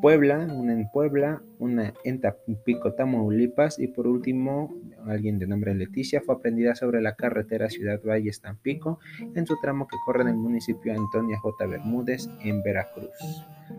Puebla, 0.02 0.48
una 0.54 0.74
en 0.74 0.90
Puebla, 0.90 1.42
una 1.60 1.94
en 2.04 2.22
Tampico, 2.22 2.94
Tamaulipas 2.94 3.80
y 3.80 3.88
por 3.88 4.08
último 4.08 4.74
alguien 5.08 5.40
de 5.40 5.48
nombre 5.48 5.74
Leticia 5.74 6.22
fue 6.22 6.36
aprendida 6.36 6.76
sobre 6.76 7.02
la 7.02 7.16
carretera 7.16 7.70
Ciudad 7.70 8.02
Valles 8.04 8.42
Tampico 8.42 9.00
en 9.36 9.46
su 9.46 9.56
tramo 9.62 9.88
que 9.88 9.98
corre 10.06 10.24
en 10.24 10.30
el 10.30 10.36
municipio 10.36 10.94
Antonia 10.94 11.40
J. 11.40 11.66
Bermúdez 11.66 12.30
en 12.44 12.62
Veracruz. 12.64 13.10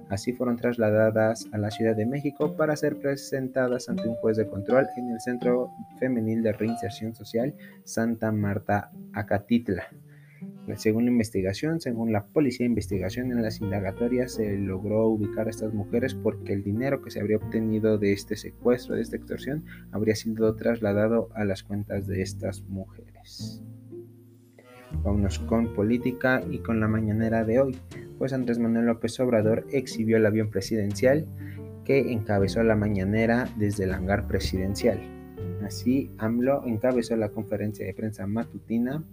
Así 0.09 0.33
fueron 0.33 0.57
trasladadas 0.57 1.47
a 1.53 1.59
la 1.59 1.71
Ciudad 1.71 1.95
de 1.95 2.07
México 2.07 2.57
para 2.57 2.77
ser 2.77 2.97
presentadas 2.99 3.89
ante 3.89 4.09
un 4.09 4.17
juez 4.17 4.37
de 4.37 4.49
control 4.49 4.87
en 4.97 5.11
el 5.11 5.21
Centro 5.21 5.71
Femenil 5.99 6.43
de 6.43 6.53
Reinserción 6.53 7.15
Social 7.15 7.55
Santa 7.85 8.33
Marta 8.33 8.91
Acatitla. 9.13 9.85
Según 10.75 11.05
la 11.05 11.13
investigación, 11.13 11.81
según 11.81 12.13
la 12.13 12.27
policía 12.27 12.65
de 12.65 12.71
investigación 12.71 13.31
en 13.31 13.41
las 13.41 13.61
indagatorias, 13.61 14.35
se 14.35 14.57
logró 14.59 15.07
ubicar 15.07 15.47
a 15.47 15.51
estas 15.51 15.73
mujeres 15.73 16.15
porque 16.15 16.53
el 16.53 16.65
dinero 16.65 17.03
que 17.03 17.11
se 17.11 17.21
habría 17.21 17.37
obtenido 17.37 17.99
de 17.99 18.13
este 18.13 18.37
secuestro, 18.37 18.97
de 18.97 19.03
esta 19.03 19.17
extorsión, 19.17 19.65
habría 19.93 20.17
sido 20.17 20.55
trasladado 20.57 21.29
a 21.35 21.45
las 21.45 21.63
cuentas 21.63 22.07
de 22.09 22.21
estas 22.21 22.63
mujeres. 22.63 23.63
Vámonos 25.03 25.39
con 25.41 25.73
política 25.73 26.43
y 26.51 26.59
con 26.59 26.81
la 26.81 26.89
mañanera 26.89 27.45
de 27.45 27.61
hoy, 27.61 27.77
pues 28.19 28.33
Andrés 28.33 28.59
Manuel 28.59 28.87
López 28.87 29.19
Obrador 29.21 29.67
exhibió 29.71 30.17
el 30.17 30.27
avión 30.27 30.51
presidencial 30.51 31.27
que 31.85 32.13
encabezó 32.13 32.63
la 32.65 32.75
mañanera 32.75 33.49
desde 33.57 33.85
el 33.85 33.95
hangar 33.95 34.27
presidencial. 34.27 35.01
Así, 35.65 36.11
AMLO 36.19 36.65
encabezó 36.67 37.17
la 37.17 37.29
conferencia 37.29 37.87
de 37.87 37.95
prensa 37.95 38.27
matutina 38.27 39.05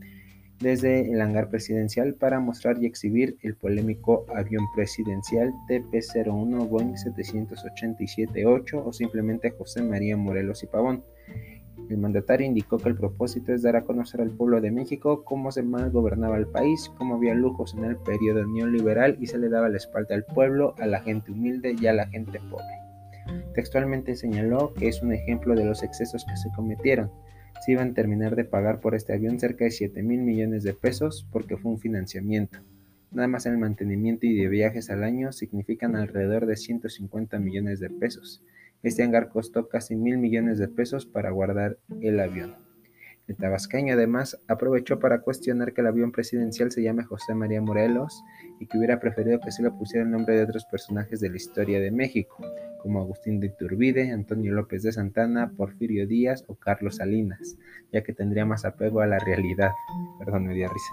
desde 0.60 1.12
el 1.12 1.22
hangar 1.22 1.50
presidencial 1.50 2.14
para 2.14 2.40
mostrar 2.40 2.82
y 2.82 2.86
exhibir 2.86 3.38
el 3.42 3.56
polémico 3.56 4.26
avión 4.34 4.66
presidencial 4.76 5.52
TP-01 5.68 6.68
Boeing 6.70 6.94
787-8 6.94 8.84
o 8.86 8.94
simplemente 8.94 9.52
José 9.52 9.84
María 9.84 10.16
Morelos 10.16 10.64
y 10.64 10.68
Pavón. 10.68 11.04
El 11.90 11.98
mandatario 11.98 12.48
indicó 12.48 12.78
que 12.78 12.88
el 12.88 12.96
propósito 12.96 13.54
es 13.54 13.62
dar 13.62 13.76
a 13.76 13.84
conocer 13.84 14.22
al 14.22 14.32
pueblo 14.32 14.62
de 14.62 14.72
México 14.72 15.24
cómo 15.26 15.52
se 15.52 15.64
mal 15.64 15.92
gobernaba 15.92 16.38
el 16.38 16.48
país, 16.48 16.90
cómo 16.98 17.16
había 17.16 17.34
lujos 17.34 17.74
en 17.74 17.84
el 17.84 17.98
periodo 17.98 18.46
neoliberal 18.46 19.18
y 19.20 19.28
se 19.28 19.38
le 19.38 19.50
daba 19.50 19.70
la 19.70 19.78
espalda 19.78 20.16
al 20.16 20.24
pueblo, 20.24 20.76
a 20.80 20.86
la 20.86 21.02
gente 21.02 21.32
humilde 21.32 21.76
y 21.80 21.88
a 21.88 21.94
la 21.94 22.08
gente 22.08 22.40
pobre. 22.50 23.44
Textualmente 23.54 24.16
señaló 24.16 24.74
que 24.74 24.88
es 24.88 25.02
un 25.02 25.14
ejemplo 25.14 25.56
de 25.56 25.66
los 25.66 25.84
excesos 25.84 26.26
que 26.26 26.38
se 26.38 26.50
cometieron 26.56 27.12
se 27.64 27.72
iban 27.72 27.92
a 27.92 27.94
terminar 27.94 28.36
de 28.36 28.44
pagar 28.44 28.82
por 28.82 28.94
este 28.94 29.14
avión 29.14 29.40
cerca 29.40 29.64
de 29.64 29.72
7 29.72 30.04
mil 30.04 30.22
millones 30.22 30.64
de 30.64 30.74
pesos 30.74 31.26
porque 31.32 31.56
fue 31.56 31.72
un 31.72 31.80
financiamiento. 31.80 32.60
Nada 33.12 33.30
más 33.30 33.46
el 33.46 33.58
mantenimiento 33.58 34.26
y 34.26 34.36
de 34.36 34.50
viajes 34.50 34.90
al 34.90 35.04
año 35.04 35.32
significan 35.32 35.96
alrededor 35.96 36.46
de 36.46 36.58
150 36.58 37.40
millones 37.40 37.80
de 37.80 37.90
pesos. 37.90 38.42
Este 38.82 39.04
hangar 39.04 39.30
costó 39.30 39.70
casi 39.70 39.96
mil 39.96 40.18
millones 40.18 40.58
de 40.58 40.68
pesos 40.68 41.06
para 41.06 41.30
guardar 41.30 41.78
el 42.02 42.20
avión. 42.20 42.63
El 43.28 43.38
tabasqueño 43.38 43.94
además 43.94 44.38
aprovechó 44.50 45.00
para 45.00 45.22
cuestionar 45.22 45.74
que 45.74 45.80
el 45.80 45.88
avión 45.88 46.12
presidencial 46.12 46.72
se 46.72 46.84
llame 46.84 47.04
José 47.04 47.34
María 47.34 47.62
Morelos 47.62 48.22
y 48.60 48.68
que 48.68 48.78
hubiera 48.78 49.00
preferido 49.00 49.40
que 49.40 49.52
se 49.52 49.64
le 49.64 49.72
pusiera 49.72 50.04
el 50.04 50.12
nombre 50.12 50.36
de 50.36 50.44
otros 50.44 50.66
personajes 50.66 51.22
de 51.22 51.30
la 51.30 51.38
historia 51.38 51.80
de 51.80 51.90
México, 51.90 52.46
como 52.82 53.00
Agustín 53.00 53.40
de 53.40 53.48
Iturbide, 53.48 54.12
Antonio 54.12 54.52
López 54.52 54.84
de 54.84 54.92
Santana, 54.92 55.54
Porfirio 55.56 56.06
Díaz 56.06 56.44
o 56.48 56.56
Carlos 56.56 56.98
Salinas, 56.98 57.56
ya 57.94 58.04
que 58.04 58.12
tendría 58.12 58.46
más 58.46 58.66
apego 58.66 59.00
a 59.00 59.08
la 59.08 59.20
realidad. 59.20 59.72
Perdón, 60.20 60.48
me 60.48 60.54
dio 60.54 60.68
risa. 60.68 60.92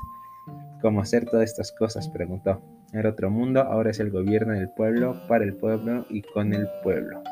¿Cómo 0.81 1.01
hacer 1.01 1.25
todas 1.25 1.51
estas 1.51 1.73
cosas? 1.73 2.09
preguntó. 2.09 2.63
Era 2.93 3.11
otro 3.11 3.31
mundo, 3.31 3.61
ahora 3.61 3.91
es 3.91 3.99
el 3.99 4.11
gobierno 4.11 4.53
del 4.53 4.71
pueblo, 4.71 5.21
para 5.27 5.45
el 5.45 5.55
pueblo 5.55 6.07
y 6.09 6.23
con 6.23 6.53
el 6.55 6.69
pueblo 6.85 7.23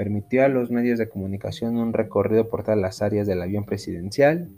permitió 0.00 0.46
a 0.46 0.48
los 0.48 0.70
medios 0.70 0.98
de 0.98 1.10
comunicación 1.10 1.76
un 1.76 1.92
recorrido 1.92 2.48
por 2.48 2.62
todas 2.62 2.80
las 2.80 3.02
áreas 3.02 3.26
del 3.26 3.42
avión 3.42 3.66
presidencial. 3.66 4.48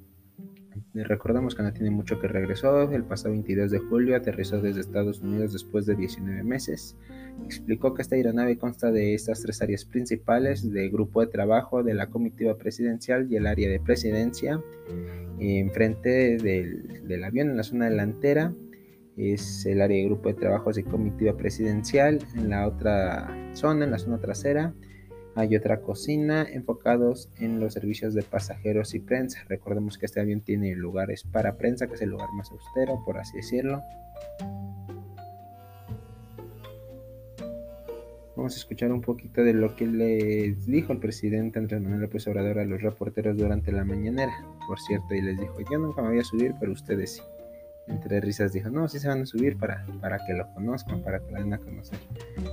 Recordamos 0.95 1.57
que 1.57 1.65
no 1.65 1.73
tiene 1.73 1.91
mucho 1.91 2.21
que 2.21 2.29
regresó, 2.29 2.93
el 2.93 3.03
pasado 3.03 3.31
22 3.31 3.73
de 3.73 3.81
julio 3.81 4.15
aterrizó 4.15 4.61
desde 4.61 4.83
Estados 4.83 5.21
Unidos 5.21 5.53
después 5.53 5.85
de 5.85 5.97
19 5.97 6.45
meses. 6.45 6.97
Explicó 7.45 7.93
que 7.93 8.03
esta 8.03 8.15
aeronave 8.15 8.57
consta 8.57 8.93
de 8.93 9.15
estas 9.15 9.43
tres 9.43 9.61
áreas 9.61 9.85
principales, 9.85 10.71
de 10.71 10.89
grupo 10.91 11.23
de 11.23 11.27
trabajo, 11.27 11.83
de 11.83 11.95
la 11.95 12.07
comitiva 12.07 12.57
presidencial 12.57 13.27
y 13.29 13.35
el 13.35 13.49
área 13.49 13.69
de 13.69 13.81
presidencia. 13.81 14.63
Enfrente 15.41 16.37
del, 16.37 17.05
del 17.09 17.25
avión, 17.25 17.51
en 17.51 17.57
la 17.57 17.65
zona 17.65 17.91
delantera, 17.91 18.55
es 19.17 19.67
el 19.67 19.83
área 19.83 19.97
de 19.97 20.05
grupo 20.05 20.29
de 20.29 20.37
trabajo 20.37 20.71
de 20.71 20.85
comitiva 20.85 21.37
presidencial. 21.37 22.21
En 22.37 22.49
la 22.49 22.69
otra 22.69 23.29
zona, 23.55 23.87
en 23.87 23.91
la 23.91 23.99
zona 23.99 24.19
trasera, 24.19 24.73
hay 25.35 25.57
otra 25.57 25.81
cocina 25.81 26.43
enfocados 26.43 27.31
en 27.39 27.59
los 27.59 27.73
servicios 27.75 28.15
de 28.15 28.23
pasajeros 28.23 28.95
y 28.95 29.01
prensa. 29.01 29.41
Recordemos 29.49 29.97
que 29.97 30.07
este 30.07 30.21
avión 30.21 30.43
tiene 30.43 30.75
lugares 30.75 31.25
para 31.25 31.57
prensa, 31.57 31.87
que 31.87 31.95
es 31.95 32.03
el 32.03 32.11
lugar 32.11 32.29
más 32.35 32.51
austero, 32.51 33.03
por 33.05 33.19
así 33.19 33.37
decirlo. 33.39 33.83
Vamos 38.37 38.55
a 38.55 38.59
escuchar 38.59 38.91
un 38.91 39.03
poquito 39.03 39.43
de 39.45 39.53
lo 39.53 39.77
que 39.77 39.87
les 39.87 40.67
dijo 40.67 40.93
el 40.93 40.99
presidente 40.99 41.59
Andrés 41.59 41.81
Manuel 41.81 42.01
López 42.01 42.27
Obrador 42.27 42.59
a 42.59 42.65
los 42.65 42.83
reporteros 42.83 43.37
durante 43.37 43.73
la 43.73 43.85
mañanera. 43.85 44.33
Por 44.67 44.81
cierto, 44.81 45.15
y 45.15 45.23
les 45.23 45.39
dijo, 45.39 45.59
yo 45.71 45.79
nunca 45.79 46.03
me 46.03 46.09
voy 46.09 46.19
a 46.19 46.25
subir, 46.25 46.55
pero 46.59 46.73
ustedes 46.73 47.17
sí. 47.17 47.23
Entre 47.89 48.21
risas 48.21 48.53
dijo, 48.53 48.71
no, 48.71 48.89
sí 48.89 48.99
se 48.99 49.09
van 49.09 49.23
a 49.23 49.27
subir 49.27 49.59
para, 49.59 49.85
para 50.01 50.19
que 50.25 50.33
lo 50.35 50.49
conozcan, 50.55 51.03
para 51.03 51.21
que 51.21 51.33
lo 51.33 51.39
den 51.39 51.53
a 51.53 51.59
conocer. 51.59 51.99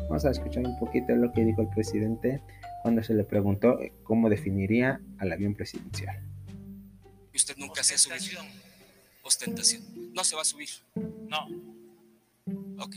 Vamos 0.09 0.25
a 0.25 0.31
escuchar 0.31 0.65
un 0.65 0.77
poquito 0.79 1.13
de 1.13 1.17
lo 1.17 1.31
que 1.31 1.45
dijo 1.45 1.61
el 1.61 1.69
presidente 1.69 2.41
cuando 2.81 3.03
se 3.03 3.13
le 3.13 3.23
preguntó 3.23 3.79
eh, 3.79 3.93
cómo 4.03 4.29
definiría 4.29 5.01
al 5.17 5.31
avión 5.31 5.55
presidencial. 5.55 6.21
Usted 7.33 7.55
nunca 7.57 7.83
se 7.83 7.95
ha 7.95 7.97
subido. 7.97 8.41
Ostentación. 9.23 10.13
No 10.13 10.23
se 10.23 10.35
va 10.35 10.41
a 10.41 10.45
subir. 10.45 10.69
No. 10.95 11.47
Ok. 12.79 12.95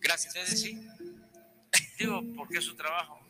Gracias. 0.00 0.34
¿Ustedes 0.34 0.60
sí? 0.60 0.80
Digo, 1.98 2.22
porque 2.36 2.58
es 2.58 2.64
su 2.64 2.74
trabajo. 2.74 3.20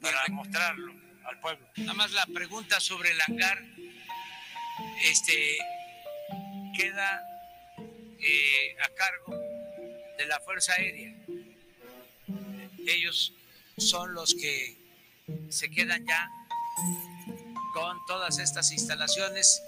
Para 0.00 0.26
mostrarlo 0.30 0.94
al 1.24 1.40
pueblo. 1.40 1.66
Nada 1.76 1.94
más 1.94 2.12
la 2.12 2.26
pregunta 2.26 2.80
sobre 2.80 3.10
el 3.10 3.18
hangar 3.20 3.62
este, 5.04 5.58
queda 6.76 7.22
eh, 8.18 8.76
a 8.82 8.88
cargo 8.94 9.38
de 10.18 10.26
la 10.26 10.40
Fuerza 10.40 10.72
Aérea. 10.74 11.14
Ellos 12.86 13.34
son 13.80 14.14
los 14.14 14.34
que 14.34 14.76
se 15.48 15.70
quedan 15.70 16.06
ya 16.06 16.30
con 17.74 17.98
todas 18.06 18.38
estas 18.38 18.72
instalaciones 18.72 19.62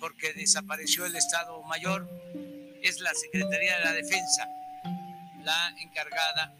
porque 0.00 0.32
desapareció 0.34 1.06
el 1.06 1.16
Estado 1.16 1.62
Mayor. 1.64 2.08
Es 2.82 3.00
la 3.00 3.12
Secretaría 3.14 3.78
de 3.78 3.84
la 3.84 3.92
Defensa 3.92 4.48
la 5.44 5.74
encargada 5.78 6.52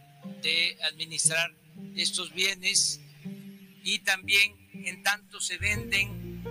de 0.43 0.79
administrar 0.93 1.53
estos 1.97 2.33
bienes 2.33 3.01
y 3.83 3.99
también 4.01 4.55
en 4.73 5.03
tanto 5.03 5.41
se 5.41 5.59
venden 5.59 6.43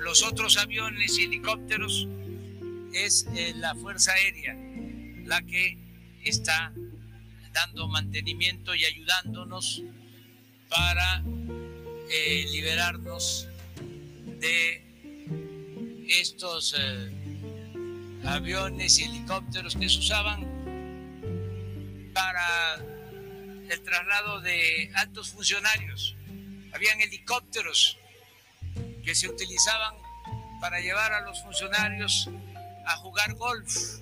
los 0.00 0.22
otros 0.22 0.58
aviones 0.58 1.18
y 1.18 1.24
helicópteros, 1.24 2.06
es 2.92 3.26
eh, 3.34 3.54
la 3.56 3.74
Fuerza 3.74 4.12
Aérea 4.12 4.54
la 5.24 5.42
que 5.42 5.76
está 6.24 6.72
dando 7.52 7.88
mantenimiento 7.88 8.74
y 8.74 8.84
ayudándonos 8.84 9.82
para 10.68 11.22
eh, 12.10 12.46
liberarnos 12.50 13.48
de 14.40 14.84
estos 16.08 16.74
eh, 16.78 17.10
aviones 18.24 18.98
y 18.98 19.04
helicópteros 19.04 19.76
que 19.76 19.88
se 19.88 19.98
usaban 19.98 20.46
para 22.14 22.76
el 23.70 23.82
traslado 23.82 24.40
de 24.40 24.90
altos 24.94 25.30
funcionarios. 25.30 26.16
Habían 26.72 27.00
helicópteros 27.00 27.98
que 29.04 29.14
se 29.14 29.28
utilizaban 29.28 29.94
para 30.60 30.80
llevar 30.80 31.12
a 31.12 31.20
los 31.20 31.42
funcionarios 31.42 32.28
a 32.86 32.96
jugar 32.96 33.34
golf 33.34 34.00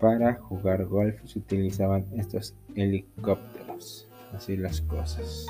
para 0.00 0.34
jugar 0.34 0.86
golf 0.86 1.20
se 1.26 1.38
utilizaban 1.38 2.06
estos 2.16 2.54
helicópteros. 2.74 4.08
Así 4.32 4.56
las 4.56 4.80
cosas. 4.80 5.46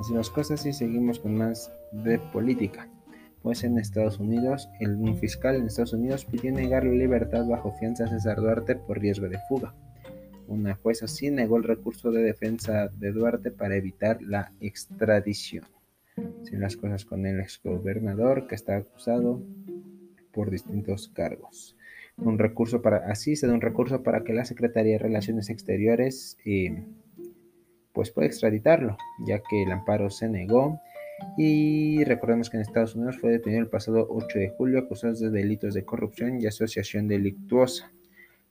Así 0.00 0.14
las 0.14 0.30
cosas 0.30 0.64
y 0.64 0.72
seguimos 0.72 1.18
con 1.18 1.36
más 1.36 1.70
de 1.92 2.18
política. 2.18 2.88
Pues 3.42 3.62
en 3.62 3.78
Estados 3.78 4.18
Unidos, 4.18 4.68
el, 4.80 4.94
un 4.96 5.16
fiscal 5.16 5.56
en 5.56 5.66
Estados 5.66 5.92
Unidos 5.92 6.24
pidió 6.24 6.50
negar 6.50 6.84
libertad 6.84 7.46
bajo 7.46 7.72
fianza 7.78 8.04
a 8.04 8.08
César 8.08 8.38
Duarte 8.38 8.74
por 8.74 8.98
riesgo 8.98 9.28
de 9.28 9.38
fuga. 9.48 9.74
Una 10.46 10.74
jueza 10.74 11.06
sí 11.06 11.30
negó 11.30 11.58
el 11.58 11.64
recurso 11.64 12.10
de 12.10 12.22
defensa 12.22 12.88
de 12.88 13.12
Duarte 13.12 13.50
para 13.50 13.76
evitar 13.76 14.22
la 14.22 14.52
extradición. 14.60 15.64
Así 16.42 16.56
las 16.56 16.76
cosas 16.76 17.04
con 17.04 17.26
el 17.26 17.38
exgobernador 17.38 18.46
que 18.46 18.54
está 18.54 18.76
acusado 18.76 19.42
por 20.32 20.50
distintos 20.50 21.08
cargos 21.08 21.77
un 22.18 22.38
recurso 22.38 22.82
para, 22.82 23.10
así 23.10 23.36
se 23.36 23.46
da 23.46 23.54
un 23.54 23.60
recurso 23.60 24.02
para 24.02 24.24
que 24.24 24.32
la 24.32 24.44
Secretaría 24.44 24.92
de 24.92 24.98
Relaciones 24.98 25.50
Exteriores 25.50 26.36
eh, 26.44 26.84
pues 27.92 28.10
pueda 28.10 28.26
extraditarlo, 28.26 28.96
ya 29.26 29.40
que 29.40 29.62
el 29.62 29.72
amparo 29.72 30.10
se 30.10 30.28
negó. 30.28 30.80
Y 31.36 32.04
recordemos 32.04 32.48
que 32.48 32.56
en 32.56 32.62
Estados 32.62 32.94
Unidos 32.94 33.18
fue 33.18 33.32
detenido 33.32 33.60
el 33.60 33.68
pasado 33.68 34.06
8 34.08 34.38
de 34.38 34.50
julio 34.50 34.78
acusado 34.78 35.14
de 35.14 35.30
delitos 35.30 35.74
de 35.74 35.84
corrupción 35.84 36.40
y 36.40 36.46
asociación 36.46 37.08
delictuosa. 37.08 37.90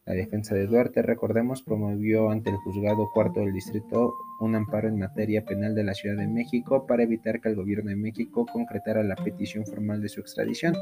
La 0.08 0.14
defensa 0.14 0.56
de 0.56 0.68
Duarte, 0.68 1.02
recordemos, 1.02 1.62
promovió 1.62 2.30
ante 2.30 2.50
el 2.50 2.56
juzgado 2.56 3.12
cuarto 3.14 3.42
del 3.42 3.52
distrito 3.52 4.16
un 4.40 4.56
amparo 4.56 4.88
en 4.88 4.98
materia 4.98 5.44
penal 5.44 5.76
de 5.76 5.84
la 5.84 5.94
Ciudad 5.94 6.16
de 6.16 6.28
México 6.28 6.88
para 6.88 7.04
evitar 7.04 7.42
que 7.42 7.50
el 7.50 7.58
gobierno 7.58 7.90
de 7.90 7.98
México 7.98 8.46
concretara 8.46 9.04
la 9.04 9.18
petición 9.18 9.66
formal 9.66 10.02
de 10.02 10.08
su 10.08 10.22
extradición. 10.22 10.76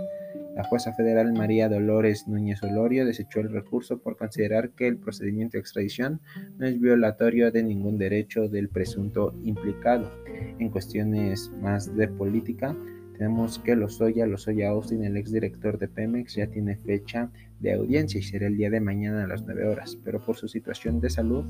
La 0.56 0.64
jueza 0.64 0.94
federal 0.94 1.34
María 1.34 1.68
Dolores 1.70 2.28
Núñez 2.28 2.62
Olorio 2.62 3.04
desechó 3.04 3.40
el 3.40 3.52
recurso 3.52 3.98
por 3.98 4.16
considerar 4.16 4.70
que 4.70 4.88
el 4.88 4.98
procedimiento 4.98 5.54
de 5.54 5.62
extradición 5.62 6.22
no 6.60 6.68
es 6.68 6.80
violatorio 6.80 7.52
de 7.52 7.64
ningún 7.64 7.98
derecho 7.98 8.48
del 8.48 8.70
presunto 8.70 9.34
implicado. 9.44 10.12
En 10.60 10.70
cuestiones 10.70 11.52
más 11.62 11.96
de 11.96 12.08
política, 12.08 12.76
tenemos 13.18 13.60
que 13.60 13.76
Lozoya, 13.76 14.28
Lozoya 14.28 14.70
Austin, 14.70 15.04
el 15.04 15.18
exdirector 15.18 15.80
de 15.80 15.88
Pemex, 15.88 16.36
ya 16.36 16.48
tiene 16.48 16.76
fecha 16.76 17.32
de 17.60 17.74
audiencia 17.74 18.20
y 18.20 18.24
será 18.24 18.48
el 18.48 18.58
día 18.58 18.70
de 18.70 18.80
mañana 18.80 19.24
a 19.24 19.28
las 19.28 19.44
9 19.46 19.68
horas, 19.68 19.98
pero 20.04 20.20
por 20.20 20.36
su 20.36 20.48
situación 20.48 21.00
de 21.00 21.10
salud 21.10 21.46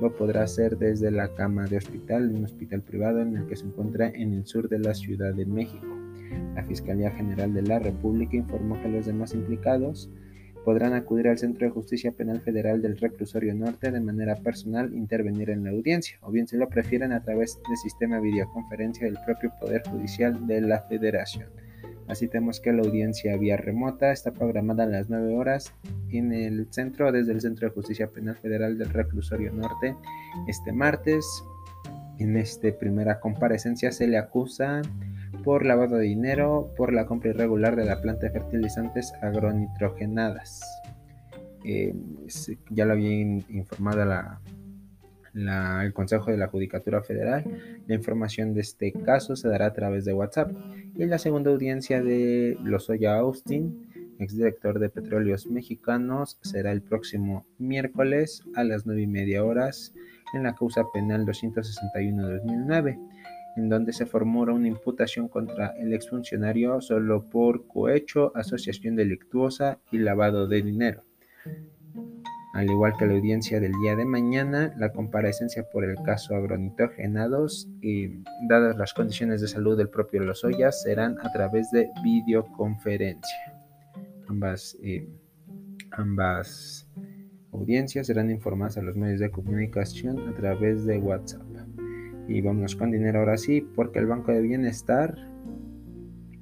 lo 0.00 0.14
podrá 0.14 0.42
hacer 0.42 0.76
desde 0.76 1.10
la 1.10 1.34
cama 1.34 1.66
de 1.66 1.78
hospital, 1.78 2.30
un 2.30 2.44
hospital 2.44 2.82
privado 2.82 3.20
en 3.20 3.36
el 3.36 3.46
que 3.46 3.56
se 3.56 3.66
encuentra 3.66 4.08
en 4.08 4.32
el 4.32 4.46
sur 4.46 4.68
de 4.68 4.78
la 4.78 4.94
Ciudad 4.94 5.32
de 5.34 5.46
México. 5.46 5.86
La 6.54 6.64
Fiscalía 6.64 7.10
General 7.10 7.52
de 7.52 7.62
la 7.62 7.78
República 7.78 8.36
informó 8.36 8.80
que 8.82 8.88
los 8.88 9.06
demás 9.06 9.34
implicados 9.34 10.10
podrán 10.64 10.94
acudir 10.94 11.28
al 11.28 11.38
Centro 11.38 11.66
de 11.66 11.72
Justicia 11.72 12.12
Penal 12.12 12.40
Federal 12.40 12.80
del 12.80 12.96
Reclusorio 12.96 13.54
Norte 13.54 13.90
de 13.90 14.00
manera 14.00 14.36
personal 14.36 14.94
intervenir 14.94 15.50
en 15.50 15.64
la 15.64 15.70
audiencia, 15.70 16.18
o 16.22 16.30
bien 16.30 16.48
si 16.48 16.56
lo 16.56 16.68
prefieren 16.68 17.12
a 17.12 17.22
través 17.22 17.60
del 17.68 17.76
sistema 17.76 18.16
de 18.16 18.22
videoconferencia 18.22 19.06
del 19.06 19.18
propio 19.24 19.52
Poder 19.60 19.82
Judicial 19.86 20.46
de 20.46 20.62
la 20.62 20.80
Federación. 20.82 21.50
Así 22.06 22.28
tenemos 22.28 22.60
que 22.60 22.72
la 22.72 22.82
audiencia 22.82 23.36
vía 23.36 23.56
remota 23.56 24.12
está 24.12 24.32
programada 24.32 24.84
a 24.84 24.86
las 24.86 25.08
9 25.08 25.34
horas 25.34 25.72
en 26.10 26.32
el 26.32 26.66
centro, 26.70 27.10
desde 27.12 27.32
el 27.32 27.40
Centro 27.40 27.68
de 27.68 27.74
Justicia 27.74 28.08
Penal 28.08 28.36
Federal 28.36 28.76
del 28.76 28.90
Reclusorio 28.90 29.52
Norte, 29.52 29.96
este 30.46 30.72
martes. 30.72 31.26
En 32.18 32.36
esta 32.36 32.68
primera 32.78 33.18
comparecencia 33.18 33.90
se 33.90 34.06
le 34.06 34.18
acusa 34.18 34.82
por 35.42 35.64
lavado 35.64 35.96
de 35.96 36.04
dinero 36.04 36.70
por 36.76 36.92
la 36.92 37.06
compra 37.06 37.30
irregular 37.30 37.74
de 37.74 37.84
la 37.84 38.00
planta 38.00 38.26
de 38.26 38.32
fertilizantes 38.32 39.12
agronitrogenadas. 39.20 40.62
Eh, 41.64 41.94
ya 42.70 42.84
lo 42.84 42.92
había 42.92 43.12
informado 43.12 44.02
el 45.34 45.92
Consejo 45.92 46.30
de 46.30 46.36
la 46.36 46.48
Judicatura 46.48 47.02
Federal. 47.02 47.44
La 47.86 47.94
información 47.94 48.54
de 48.54 48.60
este 48.60 48.92
caso 48.92 49.36
se 49.36 49.48
dará 49.48 49.66
a 49.66 49.72
través 49.72 50.04
de 50.04 50.14
WhatsApp. 50.14 50.52
Y 50.94 51.04
la 51.06 51.18
segunda 51.18 51.50
audiencia 51.50 52.02
de 52.02 52.56
Lozoya 52.62 53.16
Austin, 53.16 54.14
exdirector 54.18 54.78
de 54.78 54.90
Petróleos 54.90 55.46
Mexicanos, 55.46 56.38
será 56.42 56.72
el 56.72 56.82
próximo 56.82 57.46
miércoles 57.58 58.42
a 58.54 58.64
las 58.64 58.86
9 58.86 59.02
y 59.02 59.06
media 59.06 59.44
horas 59.44 59.92
en 60.34 60.44
la 60.44 60.54
causa 60.54 60.84
penal 60.92 61.26
261-2009 61.26 62.98
en 63.56 63.68
donde 63.68 63.92
se 63.92 64.06
formó 64.06 64.42
una 64.42 64.68
imputación 64.68 65.28
contra 65.28 65.74
el 65.78 65.92
exfuncionario 65.94 66.80
solo 66.80 67.28
por 67.28 67.66
cohecho, 67.66 68.32
asociación 68.34 68.96
delictuosa 68.96 69.78
y 69.90 69.98
lavado 69.98 70.48
de 70.48 70.62
dinero. 70.62 71.04
Al 72.54 72.70
igual 72.70 72.92
que 72.96 73.04
la 73.04 73.14
audiencia 73.14 73.58
del 73.58 73.72
día 73.82 73.96
de 73.96 74.04
mañana, 74.04 74.72
la 74.76 74.92
comparecencia 74.92 75.68
por 75.68 75.84
el 75.84 75.96
caso 76.04 76.36
agronitrogenados 76.36 77.68
y 77.82 78.22
dadas 78.48 78.76
las 78.76 78.94
condiciones 78.94 79.40
de 79.40 79.48
salud 79.48 79.76
del 79.76 79.88
propio 79.88 80.22
Lozoya 80.22 80.70
serán 80.70 81.16
a 81.20 81.32
través 81.32 81.72
de 81.72 81.90
videoconferencia. 82.04 83.60
Ambas, 84.28 84.78
eh, 84.84 85.08
ambas 85.90 86.88
audiencias 87.52 88.06
serán 88.06 88.30
informadas 88.30 88.78
a 88.78 88.82
los 88.82 88.94
medios 88.94 89.18
de 89.18 89.32
comunicación 89.32 90.28
a 90.28 90.34
través 90.36 90.86
de 90.86 90.98
WhatsApp. 90.98 91.42
Y 92.28 92.40
vámonos 92.40 92.76
con 92.76 92.92
dinero 92.92 93.18
ahora 93.18 93.36
sí, 93.36 93.62
porque 93.74 93.98
el 93.98 94.06
Banco 94.06 94.30
de 94.30 94.40
Bienestar 94.40 95.33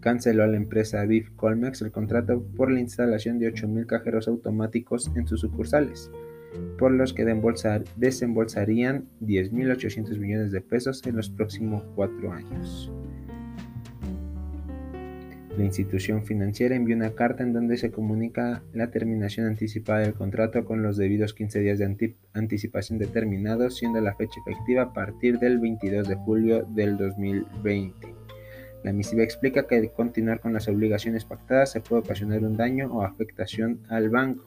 canceló 0.02 0.42
a 0.42 0.48
la 0.48 0.58
empresa 0.58 1.04
Viv 1.06 1.34
Colmex 1.36 1.80
el 1.80 1.92
contrato 1.92 2.44
por 2.56 2.70
la 2.70 2.80
instalación 2.80 3.38
de 3.38 3.50
8.000 3.54 3.86
cajeros 3.86 4.28
automáticos 4.28 5.10
en 5.14 5.26
sus 5.26 5.40
sucursales, 5.40 6.10
por 6.76 6.90
los 6.92 7.14
que 7.14 7.24
desembolsarían 7.24 9.06
10.800 9.22 10.18
millones 10.18 10.52
de 10.52 10.60
pesos 10.60 11.06
en 11.06 11.16
los 11.16 11.30
próximos 11.30 11.84
cuatro 11.94 12.32
años. 12.32 12.92
La 15.56 15.64
institución 15.64 16.24
financiera 16.24 16.74
envió 16.74 16.96
una 16.96 17.14
carta 17.14 17.42
en 17.42 17.52
donde 17.52 17.76
se 17.76 17.90
comunica 17.90 18.62
la 18.72 18.90
terminación 18.90 19.46
anticipada 19.46 20.00
del 20.00 20.14
contrato 20.14 20.64
con 20.64 20.82
los 20.82 20.96
debidos 20.96 21.34
15 21.34 21.60
días 21.60 21.78
de 21.78 22.16
anticipación 22.32 22.98
determinados, 22.98 23.76
siendo 23.76 24.00
la 24.00 24.14
fecha 24.14 24.40
efectiva 24.46 24.82
a 24.82 24.92
partir 24.94 25.38
del 25.38 25.58
22 25.58 26.08
de 26.08 26.14
julio 26.16 26.66
del 26.70 26.96
2020. 26.96 28.11
La 28.82 28.92
misiva 28.92 29.22
explica 29.22 29.66
que 29.66 29.80
de 29.80 29.90
continuar 29.90 30.40
con 30.40 30.52
las 30.52 30.68
obligaciones 30.68 31.24
pactadas 31.24 31.70
se 31.70 31.80
puede 31.80 32.02
ocasionar 32.02 32.42
un 32.42 32.56
daño 32.56 32.92
o 32.92 33.02
afectación 33.02 33.80
al 33.88 34.10
banco. 34.10 34.44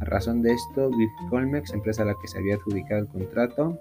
A 0.00 0.04
razón 0.04 0.42
de 0.42 0.52
esto, 0.52 0.90
Colmex, 1.30 1.72
empresa 1.72 2.02
a 2.02 2.06
la 2.06 2.14
que 2.20 2.28
se 2.28 2.38
había 2.38 2.56
adjudicado 2.56 3.00
el 3.00 3.08
contrato, 3.08 3.80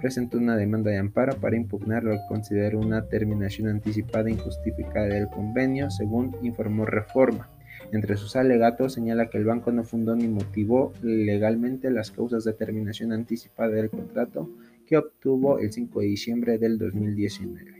presentó 0.00 0.38
una 0.38 0.56
demanda 0.56 0.90
de 0.90 0.98
amparo 0.98 1.36
para 1.36 1.56
impugnar 1.56 2.04
lo 2.04 2.12
que 2.12 2.26
considera 2.28 2.78
una 2.78 3.06
terminación 3.08 3.68
anticipada 3.68 4.30
injustificada 4.30 5.06
del 5.06 5.28
convenio, 5.28 5.90
según 5.90 6.36
informó 6.42 6.86
Reforma. 6.86 7.50
Entre 7.92 8.16
sus 8.16 8.36
alegatos 8.36 8.92
señala 8.92 9.28
que 9.28 9.38
el 9.38 9.44
banco 9.44 9.72
no 9.72 9.82
fundó 9.82 10.14
ni 10.14 10.28
motivó 10.28 10.92
legalmente 11.02 11.90
las 11.90 12.10
causas 12.10 12.44
de 12.44 12.52
terminación 12.52 13.12
anticipada 13.12 13.70
del 13.70 13.90
contrato 13.90 14.48
que 14.86 14.96
obtuvo 14.96 15.58
el 15.58 15.72
5 15.72 16.00
de 16.00 16.06
diciembre 16.06 16.58
del 16.58 16.78
2019. 16.78 17.79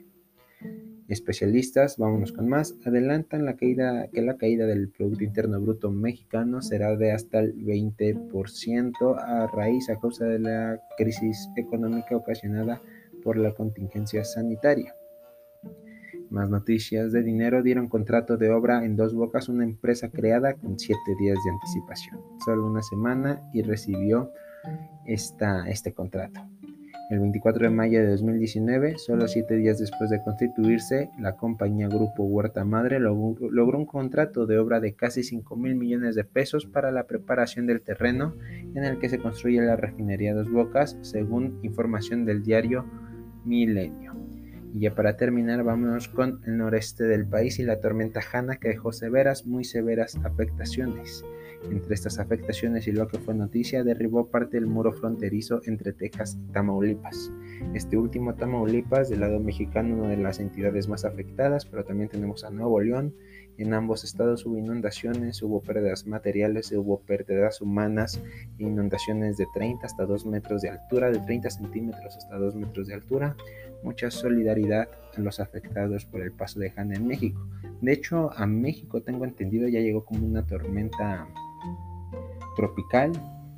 Especialistas, 1.11 1.99
vámonos 1.99 2.31
con 2.31 2.49
más, 2.49 2.77
adelantan 2.85 3.45
la 3.45 3.57
caída, 3.57 4.07
que 4.13 4.23
la 4.23 4.37
caída 4.37 4.65
del 4.67 4.91
Producto 4.91 5.25
Interno 5.25 5.61
Bruto 5.61 5.91
mexicano 5.91 6.63
será 6.63 6.97
de 6.97 7.11
hasta 7.11 7.41
el 7.41 7.57
20% 7.57 9.17
a 9.19 9.49
raíz 9.49 9.91
a 9.91 9.99
causa 9.99 10.27
de 10.27 10.39
la 10.39 10.81
crisis 10.97 11.51
económica 11.57 12.15
ocasionada 12.15 12.81
por 13.25 13.37
la 13.37 13.51
contingencia 13.51 14.25
sanitaria. 14.25 14.95
Más 16.31 16.49
noticias 16.49 17.11
de 17.11 17.25
dinero 17.25 17.65
dieron 17.65 17.89
contrato 17.89 18.37
de 18.37 18.51
obra 18.51 18.85
en 18.85 18.95
Dos 18.95 19.13
Bocas, 19.13 19.49
una 19.49 19.65
empresa 19.65 20.11
creada 20.11 20.55
con 20.55 20.79
siete 20.79 21.17
días 21.19 21.39
de 21.45 21.51
anticipación, 21.51 22.21
solo 22.45 22.69
una 22.69 22.83
semana 22.83 23.51
y 23.53 23.63
recibió 23.63 24.31
esta, 25.07 25.69
este 25.69 25.93
contrato. 25.93 26.41
El 27.11 27.19
24 27.19 27.65
de 27.65 27.71
mayo 27.71 27.99
de 27.99 28.11
2019, 28.11 28.97
solo 28.99 29.27
siete 29.27 29.57
días 29.57 29.81
después 29.81 30.11
de 30.11 30.23
constituirse, 30.23 31.11
la 31.19 31.37
compañía 31.37 31.89
Grupo 31.89 32.23
Huerta 32.23 32.65
Madre 32.65 33.01
logró 33.01 33.79
un 33.79 33.85
contrato 33.85 34.47
de 34.47 34.59
obra 34.59 34.79
de 34.79 34.95
casi 34.95 35.25
5 35.25 35.57
mil 35.57 35.75
millones 35.75 36.15
de 36.15 36.23
pesos 36.23 36.67
para 36.67 36.93
la 36.93 37.09
preparación 37.09 37.67
del 37.67 37.81
terreno 37.81 38.37
en 38.77 38.85
el 38.85 39.01
que 39.01 39.09
se 39.09 39.19
construye 39.19 39.61
la 39.61 39.75
refinería 39.75 40.35
Dos 40.35 40.53
Bocas, 40.53 40.97
según 41.01 41.59
información 41.65 42.27
del 42.27 42.45
diario 42.45 42.87
Milenio. 43.45 44.15
Y 44.73 44.79
ya 44.79 44.95
para 44.95 45.17
terminar, 45.17 45.65
vámonos 45.65 46.07
con 46.07 46.41
el 46.47 46.59
noreste 46.59 47.03
del 47.03 47.27
país 47.27 47.59
y 47.59 47.65
la 47.65 47.81
tormenta 47.81 48.21
Hanna 48.21 48.59
que 48.59 48.69
dejó 48.69 48.93
severas, 48.93 49.47
muy 49.47 49.65
severas 49.65 50.15
afectaciones. 50.23 51.25
Entre 51.69 51.95
estas 51.95 52.19
afectaciones 52.19 52.89
y 52.89 52.93
lo 52.93 53.07
que 53.07 53.19
fue 53.19 53.35
noticia, 53.35 53.85
derribó 53.85 54.29
parte 54.29 54.57
del 54.57 54.67
muro 54.67 54.93
fronterizo 54.93 55.61
entre 55.67 55.93
Texas 55.93 56.39
y 56.41 56.53
Tamaulipas. 56.53 57.31
Este 57.75 57.99
último 57.99 58.35
Tamaulipas, 58.35 59.11
del 59.11 59.21
lado 59.21 59.41
mexicano, 59.41 59.97
una 59.97 60.09
de 60.09 60.17
las 60.17 60.41
entidades 60.41 60.89
más 60.89 61.05
afectadas, 61.05 61.67
pero 61.67 61.85
también 61.85 62.09
tenemos 62.09 62.45
a 62.45 62.51
Nuevo 62.51 62.81
León 62.81 63.15
En 63.59 63.75
ambos 63.75 64.05
estados 64.05 64.47
hubo 64.47 64.57
inundaciones, 64.57 65.43
hubo 65.43 65.61
pérdidas 65.61 66.07
materiales, 66.07 66.73
hubo 66.73 67.01
pérdidas 67.01 67.61
humanas, 67.61 68.23
inundaciones 68.57 69.37
de 69.37 69.47
30 69.53 69.85
hasta 69.85 70.07
2 70.07 70.25
metros 70.25 70.63
de 70.63 70.71
altura, 70.71 71.11
de 71.11 71.19
30 71.19 71.51
centímetros 71.51 72.17
hasta 72.17 72.39
2 72.39 72.55
metros 72.55 72.87
de 72.89 72.95
altura. 72.95 73.37
Mucha 73.83 74.11
solidaridad 74.11 74.89
a 75.15 75.21
los 75.21 75.41
afectados 75.41 76.07
por 76.07 76.23
el 76.23 76.33
paso 76.33 76.59
de 76.59 76.73
Hanna 76.75 76.95
en 76.95 77.07
México. 77.07 77.47
De 77.83 77.93
hecho, 77.93 78.31
a 78.35 78.47
México 78.47 79.03
tengo 79.03 79.25
entendido 79.25 79.69
ya 79.69 79.81
llegó 79.81 80.05
como 80.05 80.27
una 80.27 80.47
tormenta 80.47 81.29
tropical 82.61 83.13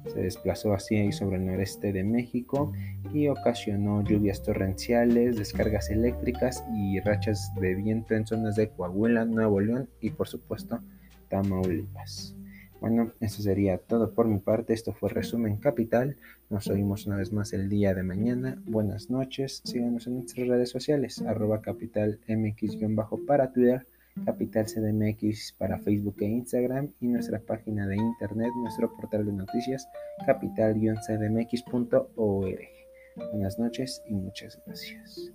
se 0.07 0.21
desplazó 0.21 0.75
así 0.75 1.11
sobre 1.11 1.37
el 1.37 1.47
noreste 1.47 1.93
de 1.93 2.05
México 2.05 2.73
y 3.13 3.27
ocasionó 3.27 4.03
lluvias 4.03 4.43
torrenciales, 4.43 5.37
descargas 5.37 5.91
eléctricas 5.91 6.65
y 6.73 7.01
rachas 7.01 7.53
de 7.61 7.75
viento 7.75 8.15
en 8.15 8.27
zonas 8.27 8.55
de 8.55 8.69
Coahuila, 8.69 9.25
Nuevo 9.25 9.61
León 9.61 9.89
y 10.01 10.11
por 10.11 10.29
supuesto 10.29 10.81
Tamaulipas. 11.29 12.37
Bueno, 12.81 13.13
eso 13.21 13.43
sería 13.43 13.79
todo 13.79 14.13
por 14.13 14.27
mi 14.27 14.39
parte. 14.39 14.73
Esto 14.73 14.93
fue 14.93 15.09
Resumen 15.09 15.57
Capital. 15.57 16.17
Nos 16.51 16.69
oímos 16.69 17.07
una 17.07 17.17
vez 17.17 17.33
más 17.33 17.53
el 17.53 17.69
día 17.69 17.95
de 17.95 18.03
mañana. 18.03 18.61
Buenas 18.67 19.09
noches. 19.09 19.63
Síganos 19.65 20.07
en 20.07 20.15
nuestras 20.15 20.49
redes 20.49 20.71
sociales, 20.71 21.23
arroba 21.23 21.61
capital 21.61 22.19
mx-para 22.29 23.53
Twitter 23.53 23.87
Capital 24.25 24.67
CDMX 24.67 25.55
para 25.59 25.79
Facebook 25.79 26.17
e 26.21 26.27
Instagram 26.27 26.93
y 27.01 27.09
nuestra 27.09 27.41
página 27.41 27.87
de 27.87 27.97
internet, 27.97 28.51
nuestro 28.63 28.95
portal 28.97 29.27
de 29.27 29.33
noticias, 29.33 29.89
capital-cdmx.org. 30.27 32.69
Buenas 33.17 33.59
noches 33.59 34.03
y 34.07 34.15
muchas 34.15 34.59
gracias. 34.67 35.33